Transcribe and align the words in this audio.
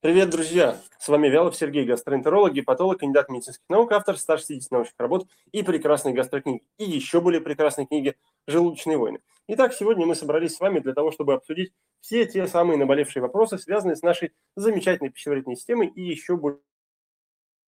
Привет, 0.00 0.30
друзья! 0.30 0.80
С 1.00 1.08
вами 1.08 1.26
Вялов 1.26 1.56
Сергей, 1.56 1.84
гастроэнтеролог, 1.84 2.52
гепатолог, 2.52 3.00
кандидат 3.00 3.28
медицинских 3.28 3.68
наук, 3.68 3.90
автор 3.90 4.16
160 4.16 4.70
научных 4.70 4.94
работ 4.96 5.26
и 5.50 5.64
прекрасной 5.64 6.12
гастрокниги. 6.12 6.62
И 6.78 6.84
еще 6.84 7.20
более 7.20 7.40
прекрасной 7.40 7.84
книги 7.84 8.14
«Желудочные 8.46 8.96
войны». 8.96 9.18
Итак, 9.48 9.74
сегодня 9.74 10.06
мы 10.06 10.14
собрались 10.14 10.54
с 10.54 10.60
вами 10.60 10.78
для 10.78 10.94
того, 10.94 11.10
чтобы 11.10 11.34
обсудить 11.34 11.72
все 12.00 12.26
те 12.26 12.46
самые 12.46 12.78
наболевшие 12.78 13.20
вопросы, 13.20 13.58
связанные 13.58 13.96
с 13.96 14.02
нашей 14.02 14.30
замечательной 14.54 15.10
пищеварительной 15.10 15.56
системой 15.56 15.88
и 15.88 16.00
еще 16.00 16.36
более 16.36 16.60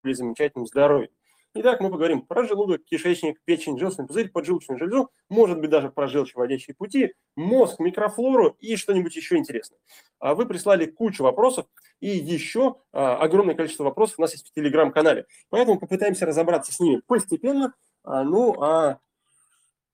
замечательным 0.05 0.69
здоровьем. 0.69 1.11
Итак, 1.53 1.81
мы 1.81 1.91
поговорим 1.91 2.23
про 2.23 2.45
желудок, 2.45 2.85
кишечник, 2.85 3.41
печень, 3.45 3.77
желчный 3.77 4.07
пузырь, 4.07 4.31
поджелудочную 4.31 4.79
железу, 4.79 5.11
может 5.29 5.59
быть, 5.59 5.69
даже 5.69 5.91
про 5.91 6.07
желчеводящие 6.07 6.77
пути, 6.77 7.13
мозг, 7.35 7.81
микрофлору 7.81 8.57
и 8.61 8.77
что-нибудь 8.77 9.17
еще 9.17 9.37
интересное. 9.37 9.81
А 10.21 10.37
вы 10.37 10.47
прислали 10.47 10.87
кучу 10.87 11.25
вопросов, 11.25 11.67
и 11.99 12.09
еще 12.09 12.77
а, 12.93 13.17
огромное 13.17 13.57
количество 13.57 13.83
вопросов 13.83 14.21
у 14.21 14.23
нас 14.23 14.33
есть 14.33 14.49
в 14.49 14.53
Телеграм-канале. 14.53 15.27
Поэтому 15.49 15.81
попытаемся 15.81 16.25
разобраться 16.25 16.73
с 16.73 16.79
ними 16.79 17.03
постепенно. 17.05 17.75
А, 18.05 18.23
ну, 18.23 18.63
а 18.63 19.01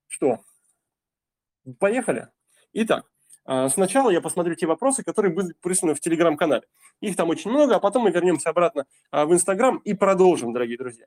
что? 0.09 0.41
Поехали. 1.79 2.27
Итак, 2.73 3.09
Сначала 3.69 4.09
я 4.09 4.19
посмотрю 4.19 4.55
те 4.55 4.67
вопросы, 4.67 5.03
которые 5.03 5.33
были 5.33 5.53
присланы 5.61 5.95
в 5.95 6.01
Телеграм-канале. 6.01 6.67
Их 6.99 7.15
там 7.15 7.29
очень 7.29 7.49
много, 7.49 7.77
а 7.77 7.79
потом 7.79 8.03
мы 8.03 8.11
вернемся 8.11 8.49
обратно 8.49 8.85
в 9.09 9.31
Инстаграм 9.31 9.77
и 9.77 9.93
продолжим, 9.93 10.51
дорогие 10.51 10.77
друзья. 10.77 11.05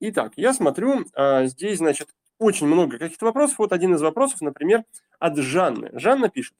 Итак, 0.00 0.32
я 0.36 0.52
смотрю, 0.52 1.04
а, 1.14 1.46
здесь, 1.46 1.78
значит, 1.78 2.08
очень 2.38 2.68
много 2.68 2.98
каких-то 2.98 3.26
вопросов. 3.26 3.58
Вот 3.58 3.72
один 3.72 3.94
из 3.94 4.02
вопросов, 4.02 4.40
например, 4.40 4.84
от 5.18 5.36
Жанны. 5.36 5.90
Жанна 5.94 6.28
пишет, 6.28 6.54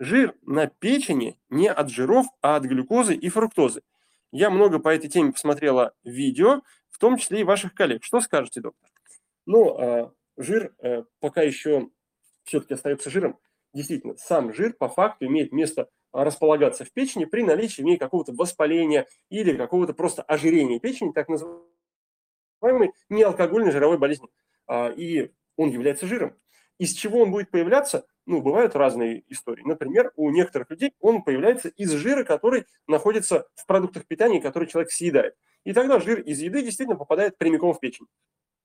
жир 0.00 0.34
на 0.42 0.66
печени 0.66 1.38
не 1.50 1.68
от 1.70 1.88
жиров, 1.90 2.26
а 2.42 2.56
от 2.56 2.64
глюкозы 2.64 3.14
и 3.14 3.28
фруктозы. 3.28 3.82
Я 4.32 4.50
много 4.50 4.80
по 4.80 4.88
этой 4.88 5.08
теме 5.08 5.32
посмотрела 5.32 5.94
видео, 6.02 6.62
в 6.90 6.98
том 6.98 7.16
числе 7.16 7.40
и 7.40 7.44
ваших 7.44 7.74
коллег. 7.74 8.02
Что 8.02 8.20
скажете, 8.20 8.60
доктор? 8.60 8.90
Ну, 9.46 9.78
а, 9.78 10.12
жир 10.36 10.74
э, 10.82 11.04
пока 11.20 11.42
еще 11.42 11.90
все-таки 12.42 12.74
остается 12.74 13.08
жиром. 13.08 13.38
Действительно, 13.72 14.16
сам 14.16 14.52
жир 14.52 14.72
по 14.72 14.88
факту 14.88 15.26
имеет 15.26 15.52
место 15.52 15.88
располагаться 16.12 16.84
в 16.84 16.92
печени 16.92 17.24
при 17.24 17.44
наличии 17.44 17.96
какого-то 17.96 18.32
воспаления 18.32 19.06
или 19.28 19.56
какого-то 19.56 19.94
просто 19.94 20.22
ожирения 20.22 20.80
печени, 20.80 21.12
так 21.12 21.28
называемого 21.28 21.70
называемой 22.60 22.92
неалкогольной 23.08 23.70
жировой 23.70 23.98
болезни. 23.98 24.28
А, 24.66 24.88
и 24.90 25.30
он 25.56 25.70
является 25.70 26.06
жиром. 26.06 26.34
Из 26.78 26.92
чего 26.92 27.20
он 27.20 27.30
будет 27.30 27.50
появляться? 27.50 28.06
Ну, 28.26 28.40
бывают 28.40 28.76
разные 28.76 29.24
истории. 29.28 29.62
Например, 29.64 30.12
у 30.16 30.30
некоторых 30.30 30.70
людей 30.70 30.94
он 31.00 31.22
появляется 31.22 31.68
из 31.68 31.90
жира, 31.92 32.24
который 32.24 32.66
находится 32.86 33.46
в 33.54 33.66
продуктах 33.66 34.06
питания, 34.06 34.40
который 34.40 34.68
человек 34.68 34.90
съедает. 34.90 35.34
И 35.64 35.72
тогда 35.72 36.00
жир 36.00 36.20
из 36.20 36.40
еды 36.40 36.62
действительно 36.62 36.96
попадает 36.96 37.36
прямиком 37.36 37.74
в 37.74 37.80
печень. 37.80 38.06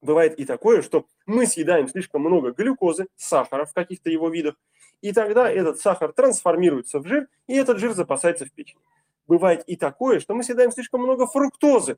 Бывает 0.01 0.39
и 0.39 0.45
такое, 0.45 0.81
что 0.81 1.07
мы 1.25 1.47
съедаем 1.47 1.87
слишком 1.87 2.21
много 2.21 2.51
глюкозы, 2.51 3.07
сахара 3.15 3.65
в 3.65 3.73
каких-то 3.73 4.09
его 4.09 4.29
видах, 4.29 4.55
и 5.01 5.11
тогда 5.11 5.51
этот 5.51 5.79
сахар 5.79 6.13
трансформируется 6.13 6.99
в 6.99 7.07
жир, 7.07 7.27
и 7.47 7.55
этот 7.55 7.79
жир 7.79 7.93
запасается 7.93 8.45
в 8.45 8.51
печени. 8.51 8.81
Бывает 9.27 9.63
и 9.67 9.75
такое, 9.75 10.19
что 10.19 10.35
мы 10.35 10.43
съедаем 10.43 10.71
слишком 10.71 11.01
много 11.01 11.25
фруктозы, 11.25 11.97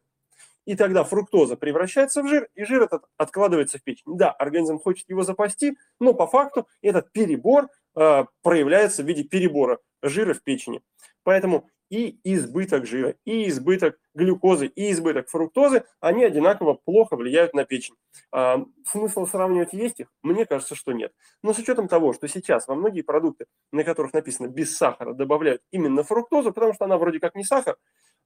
и 0.67 0.75
тогда 0.75 1.05
фруктоза 1.05 1.55
превращается 1.55 2.21
в 2.21 2.27
жир, 2.27 2.49
и 2.53 2.65
жир 2.65 2.83
этот 2.83 3.05
откладывается 3.15 3.79
в 3.79 3.83
печень. 3.83 4.17
Да, 4.17 4.31
организм 4.31 4.79
хочет 4.79 5.09
его 5.09 5.23
запасти, 5.23 5.77
но 6.01 6.13
по 6.13 6.27
факту 6.27 6.67
этот 6.81 7.13
перебор 7.13 7.69
э, 7.95 8.25
проявляется 8.43 9.01
в 9.01 9.07
виде 9.07 9.23
перебора 9.23 9.79
жира 10.03 10.33
в 10.33 10.43
печени. 10.43 10.81
Поэтому 11.23 11.69
и 11.89 12.19
избыток 12.25 12.85
жира, 12.85 13.15
и 13.23 13.47
избыток 13.47 13.97
глюкозы, 14.13 14.67
и 14.67 14.91
избыток 14.91 15.29
фруктозы, 15.29 15.85
они 16.01 16.25
одинаково 16.25 16.73
плохо 16.73 17.15
влияют 17.15 17.53
на 17.53 17.63
печень. 17.63 17.95
А, 18.33 18.65
смысл 18.85 19.25
сравнивать 19.25 19.71
есть 19.71 20.01
их? 20.01 20.07
Мне 20.21 20.45
кажется, 20.45 20.75
что 20.75 20.91
нет. 20.91 21.13
Но 21.43 21.53
с 21.53 21.59
учетом 21.59 21.87
того, 21.87 22.11
что 22.11 22.27
сейчас 22.27 22.67
во 22.67 22.75
многие 22.75 23.03
продукты, 23.03 23.45
на 23.71 23.85
которых 23.85 24.11
написано 24.11 24.47
без 24.47 24.75
сахара, 24.75 25.13
добавляют 25.13 25.61
именно 25.71 26.03
фруктозу, 26.03 26.51
потому 26.51 26.73
что 26.73 26.83
она 26.83 26.97
вроде 26.97 27.21
как 27.21 27.35
не 27.35 27.45
сахар, 27.45 27.77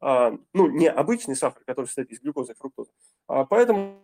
ну, 0.02 0.68
не 0.68 0.90
обычный 0.90 1.36
сахар, 1.36 1.64
который 1.66 1.86
состоит 1.86 2.10
из 2.10 2.20
глюкозы 2.22 2.54
и 2.54 2.56
фруктозы. 2.56 2.92
А, 3.28 3.46
поэтому 3.46 4.02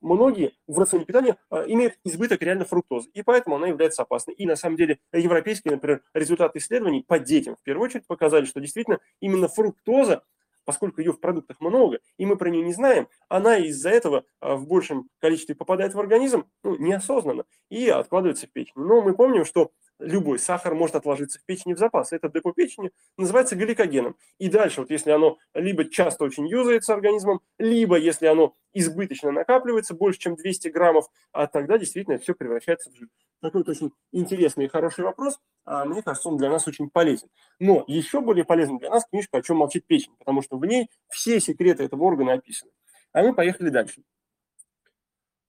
многие 0.00 0.52
в 0.66 0.78
рационе 0.78 1.04
питания 1.04 1.36
а, 1.50 1.64
имеют 1.66 1.98
избыток 2.04 2.42
реально 2.42 2.64
фруктозы, 2.64 3.10
и 3.14 3.22
поэтому 3.22 3.56
она 3.56 3.66
является 3.66 4.02
опасной. 4.02 4.34
И 4.34 4.46
на 4.46 4.54
самом 4.54 4.76
деле 4.76 5.00
европейские, 5.12 5.72
например, 5.72 6.02
результаты 6.12 6.58
исследований 6.58 7.02
по 7.02 7.18
детям 7.18 7.56
в 7.56 7.62
первую 7.62 7.86
очередь 7.86 8.06
показали, 8.06 8.44
что 8.44 8.60
действительно 8.60 9.00
именно 9.20 9.48
фруктоза 9.48 10.22
поскольку 10.64 11.00
ее 11.00 11.12
в 11.12 11.20
продуктах 11.20 11.60
много, 11.60 12.00
и 12.16 12.24
мы 12.24 12.36
про 12.36 12.48
нее 12.48 12.62
не 12.62 12.72
знаем, 12.72 13.08
она 13.28 13.58
из-за 13.58 13.90
этого 13.90 14.24
в 14.40 14.66
большем 14.66 15.10
количестве 15.18 15.54
попадает 15.54 15.92
в 15.92 16.00
организм 16.00 16.46
ну, 16.62 16.76
неосознанно 16.76 17.44
и 17.68 17.88
откладывается 17.88 18.46
в 18.46 18.50
печень. 18.50 18.72
Но 18.74 19.02
мы 19.02 19.14
помним, 19.14 19.44
что 19.44 19.72
любой 19.98 20.38
сахар 20.38 20.74
может 20.74 20.96
отложиться 20.96 21.38
в 21.38 21.44
печени 21.44 21.74
в 21.74 21.78
запас. 21.78 22.12
Это 22.12 22.28
депо 22.28 22.52
печени 22.52 22.90
называется 23.16 23.56
гликогеном. 23.56 24.16
И 24.38 24.48
дальше, 24.48 24.80
вот 24.80 24.90
если 24.90 25.10
оно 25.10 25.38
либо 25.54 25.84
часто 25.84 26.24
очень 26.24 26.46
юзается 26.46 26.94
организмом, 26.94 27.40
либо 27.58 27.96
если 27.96 28.26
оно 28.26 28.54
избыточно 28.72 29.30
накапливается, 29.30 29.94
больше, 29.94 30.18
чем 30.18 30.36
200 30.36 30.68
граммов, 30.68 31.06
а 31.32 31.46
тогда 31.46 31.78
действительно 31.78 32.18
все 32.18 32.34
превращается 32.34 32.90
в 32.90 32.94
жир. 32.96 33.08
Такой 33.40 33.60
вот 33.60 33.68
очень 33.68 33.92
интересный 34.12 34.64
и 34.64 34.68
хороший 34.68 35.04
вопрос. 35.04 35.38
А 35.64 35.84
мне 35.84 36.02
кажется, 36.02 36.28
он 36.28 36.38
для 36.38 36.50
нас 36.50 36.66
очень 36.66 36.90
полезен. 36.90 37.28
Но 37.58 37.84
еще 37.86 38.20
более 38.20 38.44
полезен 38.44 38.78
для 38.78 38.90
нас 38.90 39.04
книжка 39.06 39.38
«О 39.38 39.42
чем 39.42 39.58
молчит 39.58 39.86
печень», 39.86 40.14
потому 40.18 40.42
что 40.42 40.56
в 40.58 40.64
ней 40.64 40.90
все 41.08 41.40
секреты 41.40 41.84
этого 41.84 42.04
органа 42.04 42.34
описаны. 42.34 42.72
А 43.12 43.22
мы 43.22 43.34
поехали 43.34 43.68
дальше. 43.68 44.02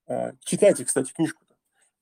А, 0.07 0.33
читайте, 0.43 0.85
кстати, 0.85 1.13
книжку 1.13 1.44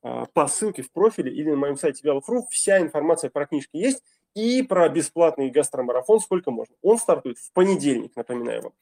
по 0.03 0.47
ссылке 0.47 0.81
в 0.81 0.91
профиле 0.91 1.33
или 1.33 1.49
на 1.49 1.55
моем 1.55 1.77
сайте 1.77 2.01
Вялов.ру 2.03 2.47
вся 2.51 2.79
информация 2.81 3.29
про 3.29 3.45
книжки 3.45 3.77
есть 3.77 4.03
и 4.35 4.61
про 4.61 4.89
бесплатный 4.89 5.49
гастромарафон 5.49 6.19
сколько 6.19 6.51
можно. 6.51 6.75
Он 6.81 6.97
стартует 6.97 7.37
в 7.37 7.53
понедельник, 7.53 8.15
напоминаю 8.15 8.63
вам. 8.63 8.73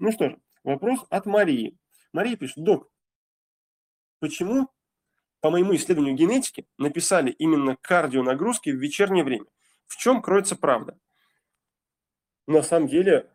Ну 0.00 0.10
что 0.10 0.30
же, 0.30 0.40
вопрос 0.64 1.04
от 1.08 1.24
Марии. 1.24 1.78
Мария 2.12 2.36
пишет, 2.36 2.64
док, 2.64 2.90
почему 4.18 4.68
по 5.40 5.50
моему 5.50 5.74
исследованию 5.76 6.16
генетики 6.16 6.66
написали 6.78 7.30
именно 7.30 7.76
кардионагрузки 7.80 8.70
в 8.70 8.76
вечернее 8.76 9.22
время? 9.22 9.46
В 9.86 9.96
чем 9.96 10.20
кроется 10.20 10.56
правда? 10.56 10.98
На 12.48 12.62
самом 12.62 12.88
деле, 12.88 13.30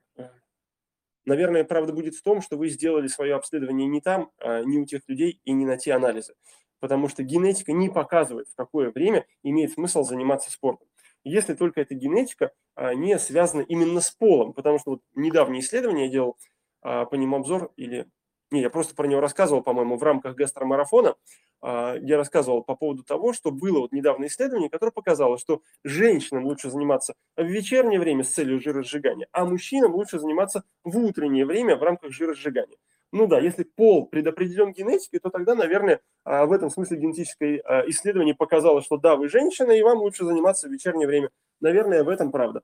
наверное, 1.23 1.63
правда 1.63 1.93
будет 1.93 2.15
в 2.15 2.23
том, 2.23 2.41
что 2.41 2.57
вы 2.57 2.67
сделали 2.67 3.07
свое 3.07 3.35
обследование 3.35 3.87
не 3.87 4.01
там, 4.01 4.31
а 4.37 4.63
не 4.63 4.79
у 4.79 4.85
тех 4.85 5.07
людей 5.07 5.39
и 5.45 5.53
не 5.53 5.65
на 5.65 5.77
те 5.77 5.93
анализы 5.93 6.35
потому 6.81 7.07
что 7.07 7.23
генетика 7.23 7.71
не 7.71 7.89
показывает, 7.89 8.49
в 8.49 8.55
какое 8.55 8.91
время 8.91 9.25
имеет 9.43 9.71
смысл 9.71 10.03
заниматься 10.03 10.51
спортом. 10.51 10.87
Если 11.23 11.53
только 11.53 11.79
эта 11.79 11.95
генетика 11.95 12.51
а, 12.75 12.93
не 12.93 13.17
связана 13.19 13.61
именно 13.61 14.01
с 14.01 14.11
полом, 14.11 14.51
потому 14.51 14.79
что 14.79 14.91
вот 14.91 15.01
недавнее 15.15 15.61
исследование 15.61 16.07
я 16.07 16.11
делал 16.11 16.37
а, 16.81 17.05
по 17.05 17.15
ним 17.15 17.35
обзор, 17.35 17.71
или 17.77 18.07
не, 18.49 18.61
я 18.61 18.69
просто 18.69 18.95
про 18.95 19.07
него 19.07 19.21
рассказывал, 19.21 19.63
по-моему, 19.63 19.95
в 19.95 20.03
рамках 20.03 20.35
гастромарафона, 20.35 21.15
а, 21.61 21.95
я 22.01 22.17
рассказывал 22.17 22.63
по 22.63 22.75
поводу 22.75 23.03
того, 23.03 23.33
что 23.33 23.51
было 23.51 23.81
вот 23.81 23.91
недавнее 23.91 24.27
исследование, 24.29 24.69
которое 24.69 24.91
показало, 24.91 25.37
что 25.37 25.61
женщинам 25.83 26.45
лучше 26.45 26.69
заниматься 26.69 27.13
в 27.37 27.45
вечернее 27.45 27.99
время 27.99 28.23
с 28.23 28.29
целью 28.29 28.59
жиросжигания, 28.59 29.27
а 29.31 29.45
мужчинам 29.45 29.93
лучше 29.93 30.19
заниматься 30.19 30.63
в 30.83 30.97
утреннее 30.97 31.45
время 31.45 31.75
в 31.75 31.83
рамках 31.83 32.11
жиросжигания. 32.11 32.77
Ну 33.11 33.27
да, 33.27 33.39
если 33.39 33.63
пол 33.63 34.07
предопределен 34.07 34.71
генетикой, 34.71 35.19
то 35.19 35.29
тогда, 35.29 35.53
наверное, 35.53 35.99
а, 36.23 36.45
в 36.45 36.53
этом 36.53 36.69
смысле 36.69 36.97
генетическое 36.97 37.61
а, 37.65 37.83
исследование 37.89 38.33
показало, 38.33 38.81
что 38.81 38.97
да, 38.97 39.17
вы 39.17 39.27
женщина, 39.27 39.71
и 39.71 39.81
вам 39.81 39.99
лучше 39.99 40.23
заниматься 40.23 40.69
в 40.69 40.71
вечернее 40.71 41.07
время. 41.07 41.29
Наверное, 41.59 42.03
в 42.05 42.09
этом 42.09 42.31
правда. 42.31 42.61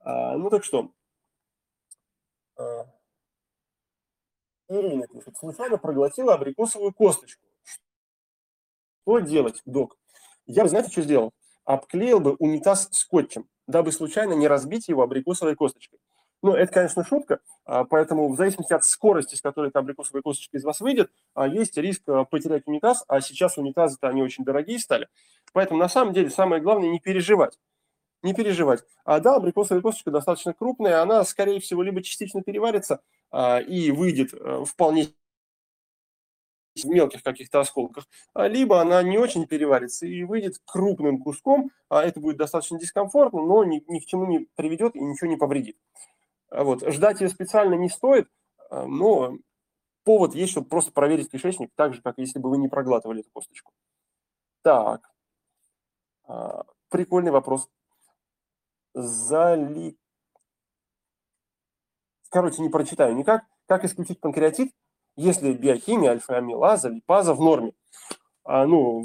А, 0.00 0.36
ну 0.38 0.48
так 0.48 0.64
что. 0.64 0.90
Ирина 4.68 5.06
пишет, 5.06 5.36
случайно 5.36 5.76
проглотила 5.76 6.34
абрикосовую 6.34 6.94
косточку. 6.94 7.42
Что 9.02 9.18
делать, 9.18 9.60
док? 9.66 9.98
Я 10.46 10.62
бы, 10.62 10.70
знаете, 10.70 10.90
что 10.90 11.02
сделал? 11.02 11.32
Обклеил 11.64 12.20
бы 12.20 12.36
унитаз 12.38 12.88
скотчем, 12.92 13.46
дабы 13.66 13.92
случайно 13.92 14.32
не 14.32 14.48
разбить 14.48 14.88
его 14.88 15.02
абрикосовой 15.02 15.56
косточкой. 15.56 15.98
Ну, 16.44 16.52
это, 16.52 16.70
конечно, 16.70 17.02
шутка, 17.02 17.40
а, 17.64 17.84
поэтому 17.84 18.30
в 18.30 18.36
зависимости 18.36 18.74
от 18.74 18.84
скорости, 18.84 19.34
с 19.34 19.40
которой 19.40 19.70
эта 19.70 19.78
абрикосовая 19.78 20.20
косточка 20.20 20.58
из 20.58 20.62
вас 20.62 20.80
выйдет, 20.80 21.10
а, 21.32 21.48
есть 21.48 21.78
риск 21.78 22.02
а, 22.06 22.24
потерять 22.24 22.64
унитаз, 22.66 23.02
а 23.08 23.22
сейчас 23.22 23.56
унитазы-то 23.56 24.08
они 24.10 24.22
очень 24.22 24.44
дорогие 24.44 24.78
стали. 24.78 25.08
Поэтому 25.54 25.80
на 25.80 25.88
самом 25.88 26.12
деле 26.12 26.28
самое 26.28 26.60
главное 26.60 26.90
не 26.90 27.00
переживать. 27.00 27.58
Не 28.22 28.34
переживать. 28.34 28.84
А 29.06 29.20
да, 29.20 29.36
абрикосовая 29.36 29.80
косточка 29.80 30.10
достаточно 30.10 30.52
крупная, 30.52 31.00
она, 31.00 31.24
скорее 31.24 31.60
всего, 31.60 31.82
либо 31.82 32.02
частично 32.02 32.42
переварится 32.42 33.00
и 33.66 33.90
выйдет 33.90 34.34
вполне 34.68 35.14
в 36.82 36.86
мелких 36.86 37.22
каких-то 37.22 37.60
осколках, 37.60 38.08
а, 38.34 38.48
либо 38.48 38.80
она 38.80 39.02
не 39.02 39.18
очень 39.18 39.46
переварится 39.46 40.06
и 40.06 40.24
выйдет 40.24 40.56
крупным 40.64 41.22
куском, 41.22 41.70
а 41.88 42.02
это 42.02 42.20
будет 42.20 42.36
достаточно 42.36 42.78
дискомфортно, 42.78 43.42
но 43.42 43.64
ни, 43.64 43.82
ни 43.86 44.00
к 44.00 44.06
чему 44.06 44.26
не 44.26 44.48
приведет 44.56 44.96
и 44.96 45.00
ничего 45.00 45.30
не 45.30 45.36
повредит. 45.36 45.76
А 46.54 46.62
вот. 46.62 46.88
Ждать 46.88 47.20
ее 47.20 47.28
специально 47.28 47.74
не 47.74 47.88
стоит, 47.88 48.28
но 48.70 49.36
повод 50.04 50.34
есть, 50.36 50.52
чтобы 50.52 50.68
просто 50.68 50.92
проверить 50.92 51.30
кишечник, 51.30 51.70
так 51.74 51.94
же, 51.94 52.02
как 52.02 52.16
если 52.18 52.38
бы 52.38 52.48
вы 52.48 52.58
не 52.58 52.68
проглатывали 52.68 53.22
эту 53.22 53.30
косточку. 53.32 53.72
Так, 54.62 55.10
прикольный 56.90 57.32
вопрос. 57.32 57.68
Зали... 58.94 59.98
Короче, 62.30 62.62
не 62.62 62.68
прочитаю 62.68 63.16
никак. 63.16 63.44
Как 63.66 63.84
исключить 63.84 64.20
панкреатит, 64.20 64.72
если 65.16 65.52
биохимия 65.52 66.12
альфа-амилаза, 66.12 66.88
липаза 66.88 67.34
в 67.34 67.40
норме? 67.40 67.72
А, 68.44 68.66
ну, 68.66 69.02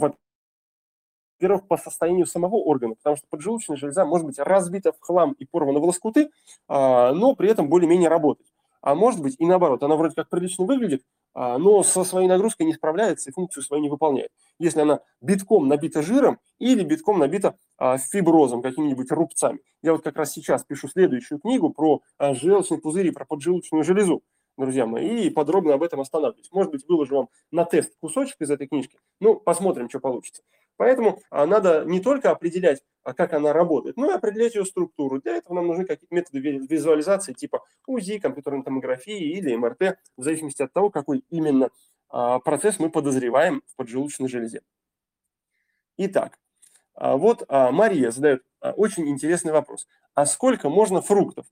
во-первых, 1.40 1.68
по 1.68 1.78
состоянию 1.78 2.26
самого 2.26 2.56
органа, 2.56 2.96
потому 2.96 3.16
что 3.16 3.26
поджелудочная 3.30 3.78
железа 3.78 4.06
может 4.06 4.26
быть 4.28 4.40
разбита 4.40 4.92
в 4.92 5.00
хлам 5.00 5.34
и 5.34 5.46
порвана 5.46 5.80
в 5.80 5.86
лоскуты, 5.86 6.30
а, 6.68 7.14
но 7.14 7.36
при 7.36 7.50
этом 7.50 7.70
более-менее 7.70 8.10
работать. 8.10 8.48
А 8.82 8.96
может 8.96 9.22
быть 9.22 9.36
и 9.40 9.46
наоборот, 9.46 9.84
она 9.84 9.96
вроде 9.96 10.16
как 10.16 10.30
прилично 10.30 10.66
выглядит, 10.66 11.04
а, 11.34 11.58
но 11.58 11.82
со 11.84 12.04
своей 12.04 12.28
нагрузкой 12.28 12.66
не 12.66 12.74
справляется 12.74 13.30
и 13.30 13.34
функцию 13.34 13.64
свою 13.64 13.82
не 13.82 13.90
выполняет. 13.90 14.32
Если 14.60 14.82
она 14.82 15.00
битком 15.22 15.68
набита 15.68 16.02
жиром 16.02 16.40
или 16.60 16.84
битком 16.84 17.20
набита 17.20 17.56
а, 17.78 17.98
фиброзом, 17.98 18.62
какими-нибудь 18.62 19.12
рубцами. 19.12 19.60
Я 19.82 19.94
вот 19.94 20.04
как 20.04 20.18
раз 20.18 20.32
сейчас 20.32 20.64
пишу 20.66 20.90
следующую 20.90 21.40
книгу 21.40 21.70
про 21.70 22.02
желчный 22.20 22.80
пузырь 22.80 23.08
и 23.08 23.12
про 23.12 23.26
поджелудочную 23.26 23.86
железу, 23.86 24.24
друзья 24.58 24.86
мои, 24.86 25.28
и 25.28 25.30
подробно 25.30 25.74
об 25.74 25.84
этом 25.84 26.02
останавливаюсь. 26.02 26.52
Может 26.52 26.72
быть, 26.72 26.86
выложу 26.88 27.16
вам 27.16 27.30
на 27.52 27.64
тест 27.64 27.94
кусочек 28.02 28.36
из 28.42 28.52
этой 28.52 28.68
книжки. 28.68 28.98
Ну, 29.22 29.36
посмотрим, 29.36 29.90
что 29.90 30.00
получится. 30.00 30.44
Поэтому 30.80 31.20
надо 31.30 31.84
не 31.84 32.00
только 32.00 32.32
определять, 32.32 32.82
как 33.04 33.34
она 33.34 33.52
работает, 33.52 33.98
но 33.98 34.12
и 34.12 34.14
определять 34.14 34.56
ее 34.56 34.64
структуру. 34.64 35.22
Для 35.22 35.36
этого 35.36 35.56
нам 35.56 35.68
нужны 35.68 35.84
какие-то 35.84 36.16
методы 36.16 36.40
визуализации 36.40 37.34
типа 37.34 37.66
УЗИ, 37.86 38.18
компьютерной 38.18 38.64
томографии 38.64 39.34
или 39.34 39.54
МРТ, 39.58 40.00
в 40.16 40.24
зависимости 40.24 40.62
от 40.62 40.72
того, 40.72 40.90
какой 40.90 41.26
именно 41.30 41.70
процесс 42.08 42.80
мы 42.80 42.90
подозреваем 42.90 43.62
в 43.68 43.76
поджелудочной 43.76 44.30
железе. 44.30 44.62
Итак, 45.98 46.40
а 46.96 47.18
вот 47.18 47.44
а, 47.50 47.72
Мария 47.72 48.10
задает 48.10 48.44
а, 48.62 48.72
очень 48.72 49.10
интересный 49.10 49.52
вопрос. 49.52 49.86
А 50.16 50.26
сколько 50.26 50.70
можно 50.70 51.02
фруктов? 51.02 51.46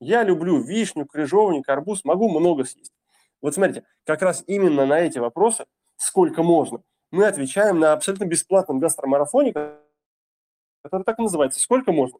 Я 0.00 0.24
люблю 0.24 0.60
вишню, 0.60 1.06
крыжовник, 1.06 1.68
арбуз, 1.68 2.04
могу 2.04 2.28
много 2.28 2.64
съесть. 2.64 2.92
Вот 3.40 3.54
смотрите, 3.54 3.84
как 4.04 4.22
раз 4.22 4.42
именно 4.48 4.86
на 4.86 4.98
эти 4.98 5.18
вопросы, 5.18 5.66
сколько 5.96 6.42
можно, 6.42 6.82
мы 7.12 7.26
отвечаем 7.26 7.78
на 7.78 7.92
абсолютно 7.92 8.24
бесплатном 8.24 8.80
гастромарафоне, 8.80 9.52
который 9.52 11.04
так 11.04 11.18
и 11.18 11.22
называется 11.22 11.60
«Сколько 11.60 11.92
можно?». 11.92 12.18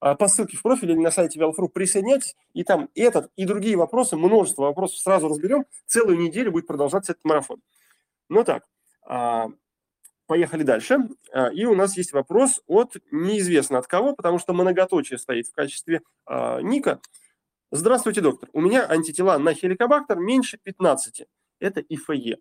По 0.00 0.28
ссылке 0.28 0.56
в 0.56 0.62
профиле 0.62 0.94
или 0.94 1.00
на 1.00 1.10
сайте 1.10 1.40
Велфру 1.40 1.68
присоединяйтесь, 1.68 2.36
и 2.54 2.62
там 2.62 2.88
этот 2.94 3.32
и 3.34 3.44
другие 3.44 3.76
вопросы, 3.76 4.16
множество 4.16 4.62
вопросов 4.62 4.98
сразу 5.00 5.28
разберем. 5.28 5.66
Целую 5.86 6.18
неделю 6.18 6.52
будет 6.52 6.68
продолжаться 6.68 7.12
этот 7.12 7.24
марафон. 7.24 7.60
Ну 8.28 8.44
так, 8.44 8.64
Поехали 10.28 10.62
дальше. 10.62 10.98
А, 11.32 11.48
и 11.48 11.64
у 11.64 11.74
нас 11.74 11.96
есть 11.96 12.12
вопрос 12.12 12.60
от 12.66 12.96
неизвестно 13.10 13.78
от 13.78 13.86
кого, 13.86 14.14
потому 14.14 14.38
что 14.38 14.52
многоточие 14.52 15.18
стоит 15.18 15.48
в 15.48 15.54
качестве 15.54 16.02
ника. 16.28 17.00
Здравствуйте, 17.70 18.20
доктор. 18.20 18.50
У 18.52 18.60
меня 18.60 18.86
антитела 18.86 19.38
на 19.38 19.54
хеликобактер 19.54 20.18
меньше 20.18 20.58
15. 20.62 21.26
Это 21.60 21.80
ИФЕ. 21.80 22.36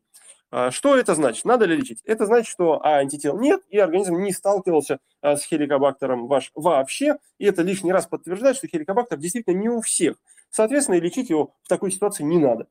А, 0.49 0.71
что 0.71 0.95
это 0.95 1.13
значит? 1.15 1.45
Надо 1.45 1.65
ли 1.65 1.75
лечить? 1.75 2.01
Это 2.05 2.25
значит, 2.25 2.49
что 2.49 2.83
а, 2.83 2.99
антител 2.99 3.37
нет, 3.37 3.61
и 3.69 3.77
организм 3.77 4.17
не 4.17 4.31
сталкивался 4.31 4.99
а, 5.21 5.35
с 5.35 5.43
хеликобактером 5.43 6.27
ваш 6.27 6.51
вообще, 6.55 7.17
и 7.37 7.45
это 7.45 7.63
лишний 7.63 7.91
раз 7.91 8.07
подтверждает, 8.07 8.55
что 8.55 8.67
хеликобактер 8.67 9.17
действительно 9.17 9.55
не 9.55 9.69
у 9.69 9.81
всех. 9.81 10.15
Соответственно, 10.49 10.95
и 10.95 11.01
лечить 11.01 11.29
его 11.29 11.53
в 11.63 11.67
такой 11.67 11.91
ситуации 11.91 12.23
не 12.23 12.37
надо. 12.37 12.67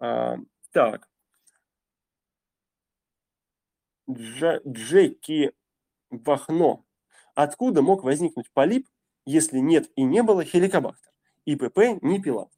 А, 0.00 0.38
так. 0.72 1.08
Джеки 4.10 5.52
Вахно. 6.10 6.82
Откуда 7.34 7.82
мог 7.82 8.02
возникнуть 8.02 8.50
полип, 8.52 8.88
если 9.24 9.58
нет 9.58 9.88
и 9.94 10.02
не 10.02 10.22
было 10.22 10.44
хеликобактер? 10.44 11.12
ИПП 11.44 12.02
не 12.02 12.20
пила. 12.20 12.48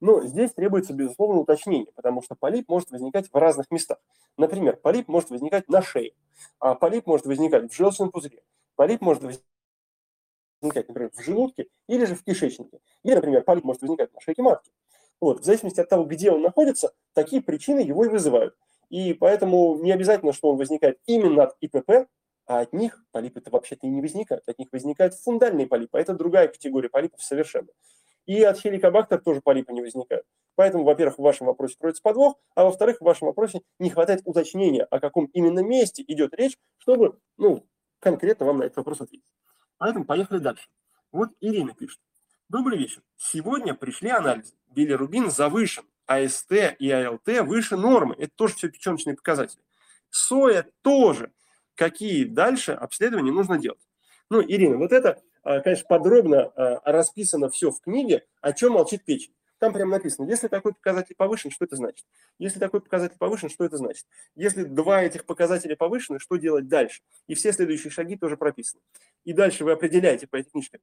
Но 0.00 0.22
здесь 0.26 0.52
требуется, 0.52 0.92
безусловно, 0.92 1.40
уточнение, 1.40 1.92
потому 1.94 2.22
что 2.22 2.34
полип 2.34 2.68
может 2.68 2.90
возникать 2.90 3.28
в 3.32 3.36
разных 3.36 3.70
местах. 3.70 3.98
Например, 4.36 4.76
полип 4.76 5.08
может 5.08 5.30
возникать 5.30 5.68
на 5.68 5.82
шее, 5.82 6.12
а 6.58 6.74
полип 6.74 7.06
может 7.06 7.26
возникать 7.26 7.72
в 7.72 7.74
желчном 7.74 8.10
пузыре, 8.10 8.42
полип 8.76 9.00
может 9.00 9.22
возникать, 9.22 10.88
например, 10.88 11.10
в 11.14 11.22
желудке 11.22 11.68
или 11.88 12.04
же 12.04 12.14
в 12.14 12.24
кишечнике. 12.24 12.80
Или, 13.02 13.14
например, 13.14 13.42
полип 13.42 13.64
может 13.64 13.82
возникать 13.82 14.12
на 14.12 14.20
шейке 14.20 14.42
матки. 14.42 14.70
Вот, 15.20 15.40
в 15.40 15.44
зависимости 15.44 15.80
от 15.80 15.88
того, 15.88 16.04
где 16.04 16.30
он 16.30 16.42
находится, 16.42 16.92
такие 17.14 17.40
причины 17.40 17.80
его 17.80 18.04
и 18.04 18.08
вызывают. 18.08 18.54
И 18.90 19.14
поэтому 19.14 19.78
не 19.78 19.92
обязательно, 19.92 20.32
что 20.32 20.50
он 20.50 20.58
возникает 20.58 20.98
именно 21.06 21.44
от 21.44 21.56
ИПП, 21.60 22.06
а 22.46 22.60
от 22.60 22.72
них 22.72 23.02
полипы-то 23.12 23.50
вообще-то 23.50 23.86
и 23.86 23.90
не 23.90 24.00
возникают. 24.00 24.48
От 24.48 24.58
них 24.58 24.68
возникают 24.72 25.14
фундальные 25.14 25.66
полипы, 25.66 25.98
а 25.98 26.00
это 26.00 26.14
другая 26.14 26.48
категория 26.48 26.88
полипов 26.88 27.22
совершенно. 27.22 27.68
И 28.26 28.42
от 28.42 28.58
хеликобактер 28.58 29.20
тоже 29.20 29.40
полипы 29.40 29.72
не 29.72 29.80
возникают. 29.80 30.26
Поэтому, 30.56 30.84
во-первых, 30.84 31.18
в 31.18 31.22
вашем 31.22 31.46
вопросе 31.46 31.76
кроется 31.78 32.02
подвох, 32.02 32.36
а 32.54 32.64
во-вторых, 32.64 32.98
в 32.98 33.04
вашем 33.04 33.28
вопросе 33.28 33.62
не 33.78 33.90
хватает 33.90 34.22
уточнения, 34.24 34.84
о 34.84 35.00
каком 35.00 35.26
именно 35.26 35.60
месте 35.60 36.02
идет 36.06 36.34
речь, 36.34 36.56
чтобы 36.78 37.18
ну, 37.36 37.66
конкретно 38.00 38.46
вам 38.46 38.58
на 38.58 38.64
этот 38.64 38.78
вопрос 38.78 39.00
ответить. 39.00 39.32
Поэтому 39.78 40.04
поехали 40.04 40.38
дальше. 40.38 40.68
Вот 41.12 41.30
Ирина 41.40 41.74
пишет. 41.74 42.00
Добрый 42.48 42.78
вечер. 42.78 43.02
Сегодня 43.16 43.74
пришли 43.74 44.10
анализы. 44.10 44.54
Билирубин 44.68 45.30
завышен. 45.30 45.84
АСТ 46.06 46.52
и 46.78 46.90
АЛТ 46.90 47.40
выше 47.42 47.76
нормы. 47.76 48.14
Это 48.18 48.32
тоже 48.34 48.54
все 48.54 48.68
печеночные 48.68 49.16
показатели. 49.16 49.60
Соя 50.10 50.66
тоже. 50.82 51.32
Какие 51.74 52.24
дальше 52.24 52.72
обследования 52.72 53.32
нужно 53.32 53.58
делать? 53.58 53.80
Ну, 54.30 54.40
Ирина, 54.40 54.76
вот 54.76 54.92
это, 54.92 55.20
конечно, 55.60 55.86
подробно 55.88 56.52
а, 56.56 56.80
расписано 56.84 57.48
все 57.50 57.70
в 57.70 57.80
книге, 57.80 58.24
о 58.40 58.52
чем 58.52 58.72
молчит 58.72 59.04
печень. 59.04 59.32
Там 59.58 59.72
прямо 59.72 59.92
написано, 59.92 60.28
если 60.28 60.48
такой 60.48 60.74
показатель 60.74 61.14
повышен, 61.14 61.50
что 61.50 61.64
это 61.64 61.76
значит? 61.76 62.04
Если 62.38 62.58
такой 62.58 62.80
показатель 62.82 63.16
повышен, 63.16 63.48
что 63.48 63.64
это 63.64 63.78
значит? 63.78 64.04
Если 64.34 64.64
два 64.64 65.02
этих 65.02 65.24
показателя 65.24 65.76
повышены, 65.76 66.18
что 66.18 66.36
делать 66.36 66.68
дальше? 66.68 67.00
И 67.26 67.34
все 67.34 67.52
следующие 67.52 67.90
шаги 67.90 68.16
тоже 68.16 68.36
прописаны. 68.36 68.82
И 69.24 69.32
дальше 69.32 69.64
вы 69.64 69.72
определяете 69.72 70.26
по 70.26 70.36
этой 70.36 70.50
книжке, 70.50 70.80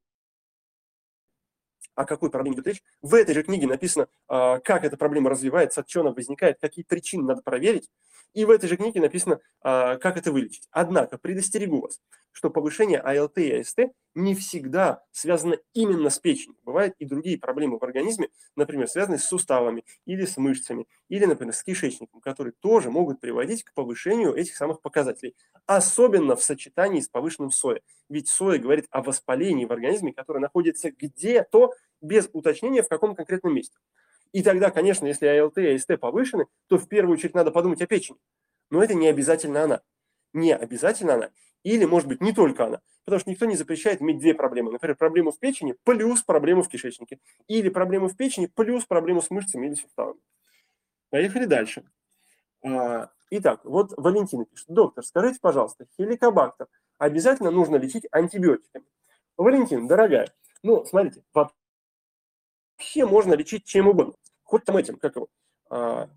о 1.95 2.05
какой 2.05 2.29
проблеме 2.29 2.55
идет 2.55 2.67
речь. 2.67 2.83
В 3.01 3.13
этой 3.15 3.33
же 3.33 3.43
книге 3.43 3.67
написано, 3.67 4.07
а, 4.27 4.59
как 4.59 4.83
эта 4.83 4.97
проблема 4.97 5.29
развивается, 5.29 5.81
от 5.81 5.87
чего 5.87 6.03
она 6.05 6.13
возникает, 6.13 6.57
какие 6.59 6.85
причины 6.85 7.23
надо 7.23 7.41
проверить. 7.41 7.89
И 8.33 8.45
в 8.45 8.49
этой 8.49 8.67
же 8.67 8.77
книге 8.77 8.99
написано, 8.99 9.39
а, 9.61 9.97
как 9.97 10.17
это 10.17 10.31
вылечить. 10.31 10.67
Однако 10.71 11.17
предостерегу 11.17 11.81
вас, 11.81 11.99
что 12.31 12.49
повышение 12.49 12.99
АЛТ 12.99 13.37
и 13.37 13.59
АСТ 13.59 13.79
не 14.15 14.35
всегда 14.35 15.03
связано 15.11 15.57
именно 15.73 16.09
с 16.09 16.19
печенью. 16.19 16.57
Бывают 16.63 16.95
и 16.99 17.05
другие 17.05 17.37
проблемы 17.37 17.77
в 17.77 17.83
организме, 17.83 18.29
например, 18.55 18.87
связанные 18.87 19.19
с 19.19 19.25
суставами 19.25 19.85
или 20.05 20.25
с 20.25 20.37
мышцами, 20.37 20.87
или, 21.09 21.25
например, 21.25 21.53
с 21.53 21.63
кишечником, 21.63 22.21
которые 22.21 22.53
тоже 22.59 22.89
могут 22.91 23.19
приводить 23.19 23.63
к 23.63 23.73
повышению 23.73 24.33
этих 24.33 24.55
самых 24.55 24.81
показателей. 24.81 25.35
Особенно 25.65 26.35
в 26.35 26.43
сочетании 26.43 26.99
с 26.99 27.07
повышенным 27.07 27.51
соя. 27.51 27.81
Ведь 28.09 28.29
соя 28.29 28.59
говорит 28.59 28.85
о 28.89 29.01
воспалении 29.01 29.65
в 29.65 29.71
организме, 29.71 30.13
которое 30.13 30.39
находится 30.39 30.91
где-то 30.91 31.71
без 32.03 32.29
уточнения 32.33 32.83
в 32.83 32.89
каком 32.89 33.15
конкретном 33.15 33.55
месте. 33.55 33.77
И 34.31 34.43
тогда, 34.43 34.69
конечно, 34.71 35.05
если 35.05 35.25
АЛТ 35.27 35.57
и 35.59 35.73
АСТ 35.73 35.99
повышены, 35.99 36.45
то 36.67 36.77
в 36.77 36.87
первую 36.87 37.17
очередь 37.17 37.33
надо 37.33 37.51
подумать 37.51 37.81
о 37.81 37.87
печени. 37.87 38.17
Но 38.69 38.83
это 38.83 38.93
не 38.93 39.07
обязательно 39.07 39.63
она. 39.63 39.81
Не 40.33 40.55
обязательно 40.55 41.15
она. 41.15 41.29
Или, 41.63 41.85
может 41.85 42.09
быть, 42.09 42.21
не 42.21 42.33
только 42.33 42.65
она. 42.65 42.81
Потому 43.05 43.19
что 43.19 43.29
никто 43.29 43.45
не 43.45 43.55
запрещает 43.55 44.01
иметь 44.01 44.19
две 44.19 44.33
проблемы. 44.33 44.71
Например, 44.71 44.95
проблему 44.95 45.31
в 45.31 45.39
печени 45.39 45.75
плюс 45.83 46.23
проблему 46.23 46.63
в 46.63 46.69
кишечнике. 46.69 47.19
Или 47.47 47.69
проблему 47.69 48.07
в 48.07 48.17
печени 48.17 48.47
плюс 48.47 48.85
проблему 48.85 49.21
с 49.21 49.29
мышцами 49.29 49.67
или 49.67 49.75
суставами. 49.75 50.19
Поехали 51.09 51.45
дальше. 51.45 51.83
А, 52.63 53.11
итак, 53.29 53.61
вот 53.63 53.93
Валентина 53.97 54.45
пишет. 54.45 54.65
Доктор, 54.67 55.05
скажите, 55.05 55.37
пожалуйста, 55.39 55.85
хеликобактер 55.95 56.67
обязательно 56.97 57.51
нужно 57.51 57.75
лечить 57.75 58.07
антибиотиками? 58.11 58.85
Валентина, 59.37 59.87
дорогая, 59.87 60.29
ну, 60.63 60.85
смотрите, 60.85 61.23
вообще 62.83 63.05
можно 63.05 63.33
лечить 63.33 63.65
чем 63.65 63.87
угодно 63.87 64.13
хоть 64.53 64.65
там 64.65 64.77
этим, 64.77 64.97
как 64.97 65.15
его, 65.15 65.29
а, 65.69 66.09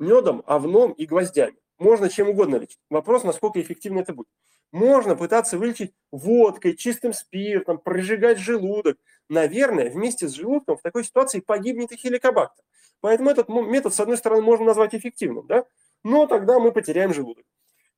медом, 0.00 0.42
овном 0.46 0.90
и 0.92 1.06
гвоздями. 1.06 1.56
Можно 1.78 2.08
чем 2.08 2.28
угодно 2.28 2.56
лечить. 2.56 2.80
Вопрос, 2.90 3.22
насколько 3.22 3.60
эффективно 3.60 4.00
это 4.00 4.12
будет. 4.12 4.26
Можно 4.72 5.14
пытаться 5.14 5.58
вылечить 5.58 5.94
водкой, 6.10 6.76
чистым 6.76 7.12
спиртом, 7.12 7.78
прожигать 7.78 8.38
желудок. 8.38 8.98
Наверное, 9.28 9.90
вместе 9.90 10.26
с 10.26 10.32
желудком 10.32 10.76
в 10.76 10.82
такой 10.82 11.04
ситуации 11.04 11.38
погибнет 11.38 11.92
и 11.92 11.96
хеликобактер. 11.96 12.64
Поэтому 13.00 13.30
этот 13.30 13.48
метод, 13.48 13.94
с 13.94 14.00
одной 14.00 14.16
стороны, 14.16 14.42
можно 14.42 14.66
назвать 14.66 14.96
эффективным, 14.96 15.46
да? 15.46 15.64
но 16.02 16.26
тогда 16.26 16.58
мы 16.58 16.72
потеряем 16.72 17.14
желудок. 17.14 17.44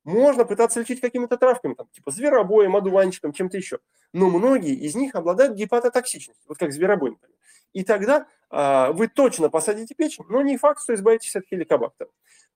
Можно 0.03 0.45
пытаться 0.45 0.79
лечить 0.79 0.99
какими-то 0.99 1.37
травками, 1.37 1.75
там, 1.75 1.87
типа 1.91 2.11
зверобоем, 2.11 2.75
одуванчиком, 2.75 3.33
чем-то 3.33 3.57
еще. 3.57 3.79
Но 4.13 4.29
многие 4.29 4.73
из 4.73 4.95
них 4.95 5.15
обладают 5.15 5.55
гепатотоксичностью, 5.55 6.43
вот 6.47 6.57
как 6.57 6.71
зверобой, 6.71 7.11
например. 7.11 7.35
И 7.73 7.83
тогда 7.83 8.27
а, 8.49 8.91
вы 8.91 9.07
точно 9.07 9.49
посадите 9.49 9.95
печень, 9.95 10.25
но 10.27 10.41
не 10.41 10.57
факт, 10.57 10.81
что 10.81 10.93
избавитесь 10.93 11.35
от 11.35 11.45
хеликобактера. 11.45 12.09